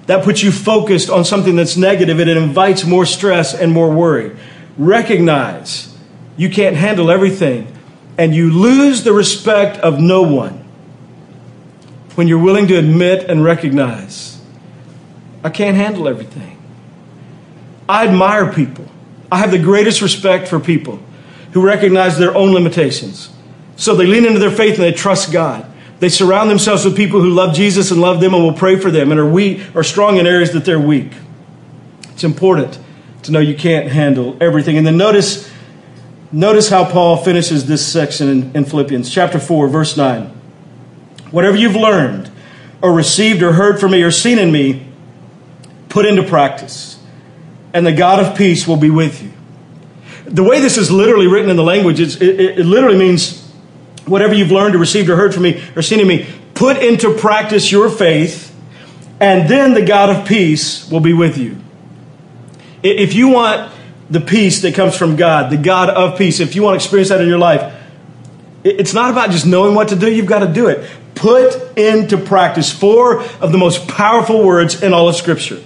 That 0.08 0.24
puts 0.24 0.44
you 0.44 0.52
focused 0.52 1.10
on 1.10 1.26
something 1.26 1.56
that's 1.56 1.76
negative 1.76 2.20
and 2.20 2.30
it 2.30 2.38
invites 2.38 2.86
more 2.86 3.06
stress 3.06 3.54
and 3.54 3.72
more 3.72 3.90
worry. 3.90 4.36
Recognize 4.78 5.94
you 6.38 6.50
can't 6.50 6.76
handle 6.76 7.10
everything 7.10 7.68
and 8.18 8.34
you 8.34 8.52
lose 8.52 9.04
the 9.04 9.14
respect 9.14 9.78
of 9.80 10.00
no 10.00 10.22
one 10.22 10.65
when 12.16 12.28
you're 12.28 12.40
willing 12.40 12.68
to 12.68 12.78
admit 12.78 13.30
and 13.30 13.44
recognize, 13.44 14.42
I 15.44 15.50
can't 15.50 15.76
handle 15.76 16.08
everything. 16.08 16.58
I 17.88 18.08
admire 18.08 18.52
people. 18.52 18.90
I 19.32 19.38
have 19.38 19.52
the 19.52 19.60
greatest 19.60 20.02
respect 20.02 20.48
for 20.48 20.60
people 20.60 21.00
who 21.52 21.66
recognize 21.66 22.18
their 22.18 22.36
own 22.36 22.54
limitations. 22.54 23.32
So 23.76 23.96
they 23.96 24.06
lean 24.06 24.26
into 24.26 24.40
their 24.40 24.52
faith 24.52 24.76
and 24.76 24.84
they 24.84 24.94
trust 24.94 25.32
God. 25.32 25.72
They 26.00 26.10
surround 26.10 26.50
themselves 26.50 26.84
with 26.84 26.96
people 26.96 27.22
who 27.22 27.30
love 27.30 27.56
Jesus 27.56 27.92
and 27.92 28.02
love 28.02 28.20
them 28.20 28.34
and 28.34 28.44
will 28.44 28.54
pray 28.54 28.78
for 28.78 28.92
them 28.92 29.12
and 29.12 29.20
are 29.20 29.30
weak 29.30 29.62
or 29.76 29.84
strong 29.84 30.18
in 30.18 30.28
areas 30.28 30.52
that 30.54 30.66
they're 30.66 30.80
weak. 30.80 31.12
It's 32.12 32.24
important 32.24 32.80
to 33.24 33.32
know 33.32 33.40
you 33.40 33.56
can't 33.56 33.90
handle 33.90 34.38
everything. 34.42 34.78
And 34.78 34.86
then 34.86 34.98
notice, 34.98 35.50
notice 36.32 36.70
how 36.70 36.90
Paul 36.90 37.18
finishes 37.18 37.66
this 37.66 37.86
section 37.86 38.30
in, 38.30 38.56
in 38.56 38.66
Philippians 38.66 39.10
chapter 39.10 39.40
4, 39.40 39.68
verse 39.68 39.98
9. 39.98 40.32
Whatever 41.36 41.58
you've 41.58 41.76
learned 41.76 42.32
or 42.82 42.94
received 42.94 43.44
or 43.44 43.52
heard 43.52 43.78
from 43.78 43.92
me 43.92 44.02
or 44.04 44.10
seen 44.10 44.40
in 44.40 44.54
me, 44.54 44.88
put 45.90 46.06
into 46.06 46.24
practice, 46.24 46.98
and 47.74 47.86
the 47.86 47.92
God 47.92 48.26
of 48.26 48.38
peace 48.38 48.66
will 48.66 48.78
be 48.78 48.90
with 48.90 49.22
you. 49.22 49.34
The 50.24 50.44
way 50.44 50.62
this 50.62 50.78
is 50.78 50.90
literally 50.90 51.28
written 51.28 51.50
in 51.50 51.58
the 51.58 51.64
language, 51.64 52.00
it, 52.00 52.22
it 52.22 52.66
literally 52.66 52.98
means 52.98 53.46
whatever 54.06 54.34
you've 54.34 54.50
learned 54.50 54.76
or 54.76 54.78
received 54.78 55.10
or 55.10 55.18
heard 55.18 55.34
from 55.34 55.44
me 55.44 55.62
or 55.76 55.82
seen 55.82 56.00
in 56.00 56.08
me, 56.08 56.26
put 56.54 56.78
into 56.78 57.14
practice 57.16 57.70
your 57.70 57.90
faith, 57.90 58.56
and 59.20 59.50
then 59.50 59.74
the 59.74 59.84
God 59.84 60.10
of 60.10 60.26
peace 60.26 60.90
will 60.90 61.02
be 61.02 61.12
with 61.12 61.38
you. 61.38 61.58
If 62.82 63.14
you 63.14 63.28
want 63.28 63.74
the 64.10 64.22
peace 64.22 64.62
that 64.62 64.74
comes 64.74 64.96
from 64.96 65.18
God, 65.18 65.52
the 65.52 65.58
God 65.58 65.90
of 65.90 66.18
peace, 66.18 66.40
if 66.40 66.56
you 66.56 66.64
want 66.64 66.80
to 66.80 66.86
experience 66.86 67.10
that 67.10 67.20
in 67.20 67.28
your 67.28 67.40
life, 67.40 67.76
it's 68.64 68.94
not 68.94 69.12
about 69.12 69.32
just 69.32 69.46
knowing 69.46 69.76
what 69.76 69.90
to 69.90 69.98
do, 69.98 70.10
you've 70.10 70.28
got 70.28 70.40
to 70.40 70.54
do 70.54 70.68
it 70.68 70.90
put 71.16 71.78
into 71.78 72.18
practice. 72.18 72.72
Four 72.72 73.22
of 73.22 73.52
the 73.52 73.58
most 73.58 73.88
powerful 73.88 74.46
words 74.46 74.84
in 74.84 74.94
all 74.94 75.10
of 75.10 75.16
Scripture. 75.16 75.62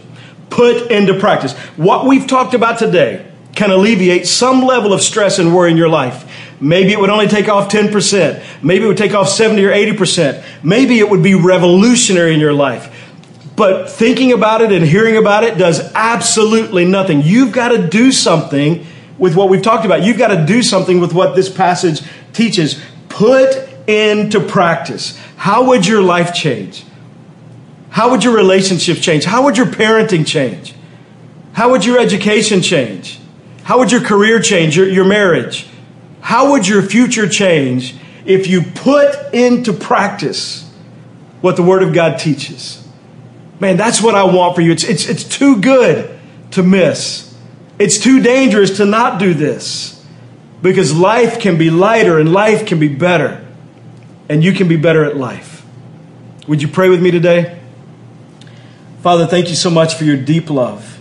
Put 0.49 0.91
into 0.91 1.19
practice. 1.19 1.53
What 1.75 2.05
we've 2.05 2.25
talked 2.25 2.53
about 2.53 2.79
today 2.79 3.25
can 3.55 3.71
alleviate 3.71 4.25
some 4.25 4.62
level 4.62 4.93
of 4.93 5.01
stress 5.01 5.39
and 5.39 5.53
worry 5.53 5.71
in 5.71 5.77
your 5.77 5.89
life. 5.89 6.25
Maybe 6.62 6.91
it 6.91 6.99
would 6.99 7.09
only 7.09 7.27
take 7.27 7.47
off 7.47 7.71
10%. 7.71 8.63
Maybe 8.63 8.83
it 8.83 8.88
would 8.88 8.97
take 8.97 9.13
off 9.13 9.29
70 9.29 9.63
or 9.65 9.71
80%. 9.71 10.43
Maybe 10.63 10.99
it 10.99 11.09
would 11.09 11.23
be 11.23 11.35
revolutionary 11.35 12.33
in 12.33 12.39
your 12.39 12.53
life. 12.53 12.95
But 13.55 13.89
thinking 13.89 14.31
about 14.31 14.62
it 14.62 14.71
and 14.71 14.85
hearing 14.85 15.17
about 15.17 15.43
it 15.43 15.57
does 15.57 15.91
absolutely 15.93 16.85
nothing. 16.85 17.21
You've 17.21 17.51
got 17.51 17.69
to 17.69 17.88
do 17.88 18.12
something 18.12 18.85
with 19.17 19.35
what 19.35 19.49
we've 19.49 19.62
talked 19.62 19.85
about. 19.85 20.03
You've 20.03 20.17
got 20.17 20.29
to 20.29 20.45
do 20.45 20.63
something 20.63 20.99
with 20.99 21.13
what 21.13 21.35
this 21.35 21.49
passage 21.49 22.01
teaches. 22.31 22.81
Put 23.09 23.68
into 23.89 24.39
practice, 24.39 25.17
how 25.36 25.65
would 25.65 25.88
your 25.88 26.02
life 26.02 26.34
change? 26.34 26.86
How 27.89 28.12
would 28.12 28.23
your 28.23 28.36
relationships 28.36 28.99
change? 28.99 29.25
How 29.25 29.43
would 29.45 29.58
your 29.58 29.65
parenting 29.65 30.28
change? 30.28 30.75
How 31.54 31.71
would 31.71 31.84
your 31.84 31.99
education 31.99 32.62
change? 32.62 33.19
How 33.63 33.80
would 33.80 33.91
your 33.91 34.02
career 34.02 34.39
change, 34.39 34.78
your, 34.78 34.88
your 34.88 35.06
marriage? 35.06 35.67
How 36.21 36.52
would 36.52 36.67
your 36.67 36.84
future 36.84 37.28
change 37.28 37.95
if 38.25 38.47
you 38.47 38.62
put 38.62 39.34
into 39.34 39.73
practice 39.73 40.71
what 41.41 41.56
the 41.56 41.63
Word 41.63 41.82
of 41.82 41.91
God 41.91 42.19
teaches? 42.19 42.88
Man, 43.60 43.75
that's 43.75 44.02
what 44.02 44.13
I 44.13 44.23
want 44.23 44.56
for 44.56 44.62
you. 44.62 44.71
It's, 44.71 44.84
it's, 44.84 45.10
it's 45.10 45.23
too 45.23 45.60
good 45.60 46.17
to 46.52 46.62
miss. 46.62 47.36
It's 47.80 47.97
too 47.97 48.21
dangerous 48.21 48.78
to 48.78 48.86
not 48.86 49.19
do 49.19 49.34
this 49.34 50.06
because 50.62 50.95
life 50.95 51.39
can 51.39 51.58
be 51.58 51.69
lighter 51.69 52.19
and 52.19 52.32
life 52.32 52.67
can 52.67 52.80
be 52.80 52.88
better 52.88 53.45
and 54.29 54.43
you 54.43 54.53
can 54.53 54.67
be 54.67 54.77
better 54.77 55.03
at 55.03 55.17
life. 55.17 55.65
Would 56.47 56.61
you 56.61 56.67
pray 56.67 56.89
with 56.89 57.01
me 57.01 57.11
today? 57.11 57.59
Father, 59.01 59.25
thank 59.25 59.49
you 59.49 59.55
so 59.55 59.69
much 59.69 59.95
for 59.95 60.03
your 60.03 60.17
deep 60.17 60.49
love. 60.49 60.99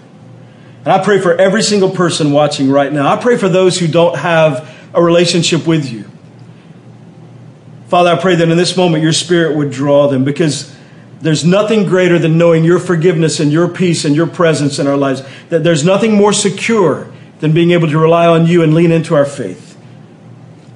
And 0.84 0.92
I 0.92 1.04
pray 1.04 1.20
for 1.20 1.34
every 1.34 1.62
single 1.62 1.90
person 1.90 2.32
watching 2.32 2.70
right 2.70 2.92
now. 2.92 3.12
I 3.12 3.20
pray 3.20 3.36
for 3.36 3.48
those 3.48 3.78
who 3.78 3.88
don't 3.88 4.16
have 4.16 4.74
a 4.94 5.02
relationship 5.02 5.66
with 5.66 5.90
you. 5.92 6.04
Father, 7.88 8.10
I 8.10 8.20
pray 8.20 8.36
that 8.36 8.48
in 8.48 8.56
this 8.56 8.76
moment 8.76 9.02
your 9.02 9.12
spirit 9.12 9.56
would 9.56 9.70
draw 9.70 10.08
them 10.08 10.24
because 10.24 10.74
there's 11.20 11.44
nothing 11.44 11.86
greater 11.86 12.18
than 12.18 12.38
knowing 12.38 12.64
your 12.64 12.78
forgiveness 12.78 13.40
and 13.40 13.50
your 13.50 13.68
peace 13.68 14.04
and 14.04 14.14
your 14.14 14.26
presence 14.26 14.78
in 14.78 14.86
our 14.86 14.96
lives. 14.96 15.22
That 15.48 15.64
there's 15.64 15.84
nothing 15.84 16.14
more 16.14 16.32
secure 16.32 17.10
than 17.40 17.52
being 17.52 17.72
able 17.72 17.88
to 17.88 17.98
rely 17.98 18.26
on 18.26 18.46
you 18.46 18.62
and 18.62 18.74
lean 18.74 18.92
into 18.92 19.14
our 19.14 19.24
faith. 19.24 19.67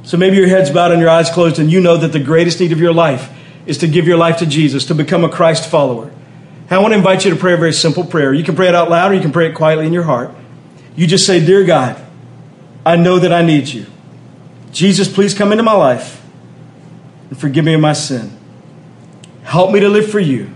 So 0.02 0.16
maybe 0.16 0.36
your 0.36 0.48
head's 0.48 0.70
bowed 0.70 0.92
and 0.92 1.00
your 1.00 1.10
eyes 1.10 1.30
closed, 1.30 1.58
and 1.58 1.70
you 1.70 1.80
know 1.80 1.96
that 1.96 2.12
the 2.12 2.20
greatest 2.20 2.60
need 2.60 2.72
of 2.72 2.80
your 2.80 2.92
life 2.92 3.30
is 3.66 3.78
to 3.78 3.88
give 3.88 4.06
your 4.06 4.16
life 4.16 4.38
to 4.38 4.46
Jesus, 4.46 4.84
to 4.86 4.94
become 4.94 5.24
a 5.24 5.28
Christ 5.28 5.70
follower. 5.70 6.12
I 6.70 6.78
want 6.78 6.92
to 6.92 6.98
invite 6.98 7.24
you 7.24 7.30
to 7.30 7.36
pray 7.36 7.52
a 7.52 7.56
very 7.56 7.72
simple 7.72 8.04
prayer. 8.04 8.32
You 8.32 8.44
can 8.44 8.56
pray 8.56 8.68
it 8.68 8.74
out 8.74 8.88
loud 8.88 9.12
or 9.12 9.14
you 9.14 9.20
can 9.20 9.32
pray 9.32 9.48
it 9.48 9.54
quietly 9.54 9.86
in 9.86 9.92
your 9.92 10.04
heart. 10.04 10.34
You 10.96 11.06
just 11.06 11.26
say, 11.26 11.44
Dear 11.44 11.64
God, 11.64 12.02
I 12.84 12.96
know 12.96 13.18
that 13.18 13.32
I 13.32 13.42
need 13.42 13.68
you. 13.68 13.86
Jesus, 14.72 15.12
please 15.12 15.34
come 15.34 15.52
into 15.52 15.62
my 15.62 15.74
life 15.74 16.24
and 17.28 17.38
forgive 17.38 17.64
me 17.64 17.74
of 17.74 17.80
my 17.80 17.92
sin. 17.92 18.32
Help 19.42 19.70
me 19.70 19.80
to 19.80 19.88
live 19.88 20.10
for 20.10 20.20
you. 20.20 20.50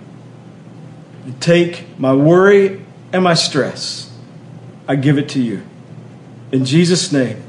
And 1.25 1.41
take 1.41 1.99
my 1.99 2.15
worry 2.15 2.83
and 3.13 3.23
my 3.23 3.35
stress. 3.35 4.11
I 4.89 4.97
give 4.97 5.19
it 5.19 5.29
to 5.31 5.43
you. 5.43 5.63
In 6.51 6.65
Jesus' 6.65 7.13
name, 7.13 7.43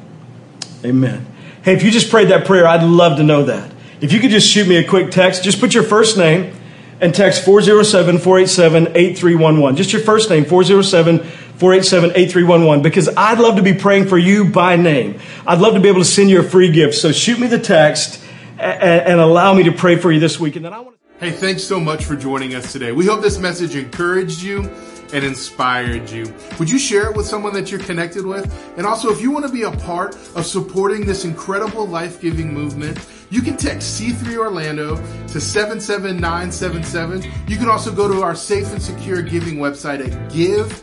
amen. 0.83 1.25
Hey, 1.63 1.73
if 1.73 1.83
you 1.83 1.91
just 1.91 2.09
prayed 2.09 2.29
that 2.29 2.45
prayer, 2.45 2.67
I'd 2.67 2.83
love 2.83 3.17
to 3.17 3.23
know 3.23 3.43
that. 3.43 3.71
If 3.99 4.13
you 4.13 4.19
could 4.19 4.31
just 4.31 4.47
shoot 4.47 4.67
me 4.67 4.77
a 4.77 4.87
quick 4.87 5.11
text, 5.11 5.43
just 5.43 5.59
put 5.59 5.73
your 5.73 5.83
first 5.83 6.17
name 6.17 6.55
and 7.01 7.13
text 7.13 7.43
407 7.43 8.19
487 8.19 8.95
8311. 8.95 9.75
Just 9.75 9.93
your 9.93 10.01
first 10.01 10.29
name, 10.29 10.45
407 10.45 11.19
487 11.57 12.11
8311, 12.11 12.83
because 12.83 13.09
I'd 13.09 13.39
love 13.39 13.55
to 13.55 13.63
be 13.63 13.73
praying 13.73 14.07
for 14.07 14.17
you 14.17 14.51
by 14.51 14.75
name. 14.75 15.19
I'd 15.45 15.59
love 15.59 15.73
to 15.73 15.79
be 15.79 15.89
able 15.89 16.01
to 16.01 16.05
send 16.05 16.29
you 16.29 16.39
a 16.39 16.43
free 16.43 16.71
gift. 16.71 16.95
So 16.95 17.11
shoot 17.11 17.39
me 17.39 17.47
the 17.47 17.59
text 17.59 18.23
and, 18.59 19.01
and 19.07 19.19
allow 19.19 19.53
me 19.53 19.63
to 19.63 19.71
pray 19.71 19.95
for 19.95 20.11
you 20.11 20.19
this 20.19 20.39
week. 20.39 20.55
And 20.55 20.65
then 20.65 20.73
I 20.73 20.79
want 20.79 20.95
to. 20.95 21.25
Hey, 21.25 21.31
thanks 21.31 21.63
so 21.63 21.79
much 21.79 22.05
for 22.05 22.15
joining 22.15 22.53
us 22.53 22.71
today. 22.71 22.91
We 22.91 23.07
hope 23.07 23.21
this 23.21 23.39
message 23.39 23.75
encouraged 23.75 24.43
you 24.43 24.69
and 25.13 25.23
inspired 25.23 26.09
you. 26.09 26.33
Would 26.59 26.69
you 26.69 26.79
share 26.79 27.09
it 27.09 27.15
with 27.15 27.25
someone 27.25 27.53
that 27.53 27.71
you're 27.71 27.79
connected 27.79 28.25
with? 28.25 28.51
And 28.77 28.85
also, 28.85 29.09
if 29.11 29.21
you 29.21 29.31
want 29.31 29.45
to 29.45 29.51
be 29.51 29.63
a 29.63 29.71
part 29.71 30.15
of 30.35 30.45
supporting 30.45 31.05
this 31.05 31.25
incredible 31.25 31.85
life 31.87 32.21
giving 32.21 32.53
movement, 32.53 32.99
you 33.29 33.41
can 33.41 33.57
text 33.57 33.99
C3 33.99 34.37
Orlando 34.37 34.95
to 35.27 35.39
77977. 35.39 37.23
You 37.47 37.57
can 37.57 37.67
also 37.69 37.91
go 37.93 38.07
to 38.07 38.21
our 38.21 38.35
safe 38.35 38.71
and 38.71 38.81
secure 38.81 39.21
giving 39.21 39.55
website 39.55 39.99
at 39.99 40.11
givec3.cc. 40.31 40.79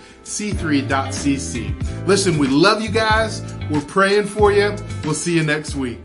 Listen, 2.06 2.36
we 2.38 2.48
love 2.48 2.82
you 2.82 2.90
guys. 2.90 3.42
We're 3.70 3.80
praying 3.80 4.26
for 4.26 4.52
you. 4.52 4.76
We'll 5.04 5.14
see 5.14 5.34
you 5.34 5.42
next 5.42 5.74
week. 5.74 6.00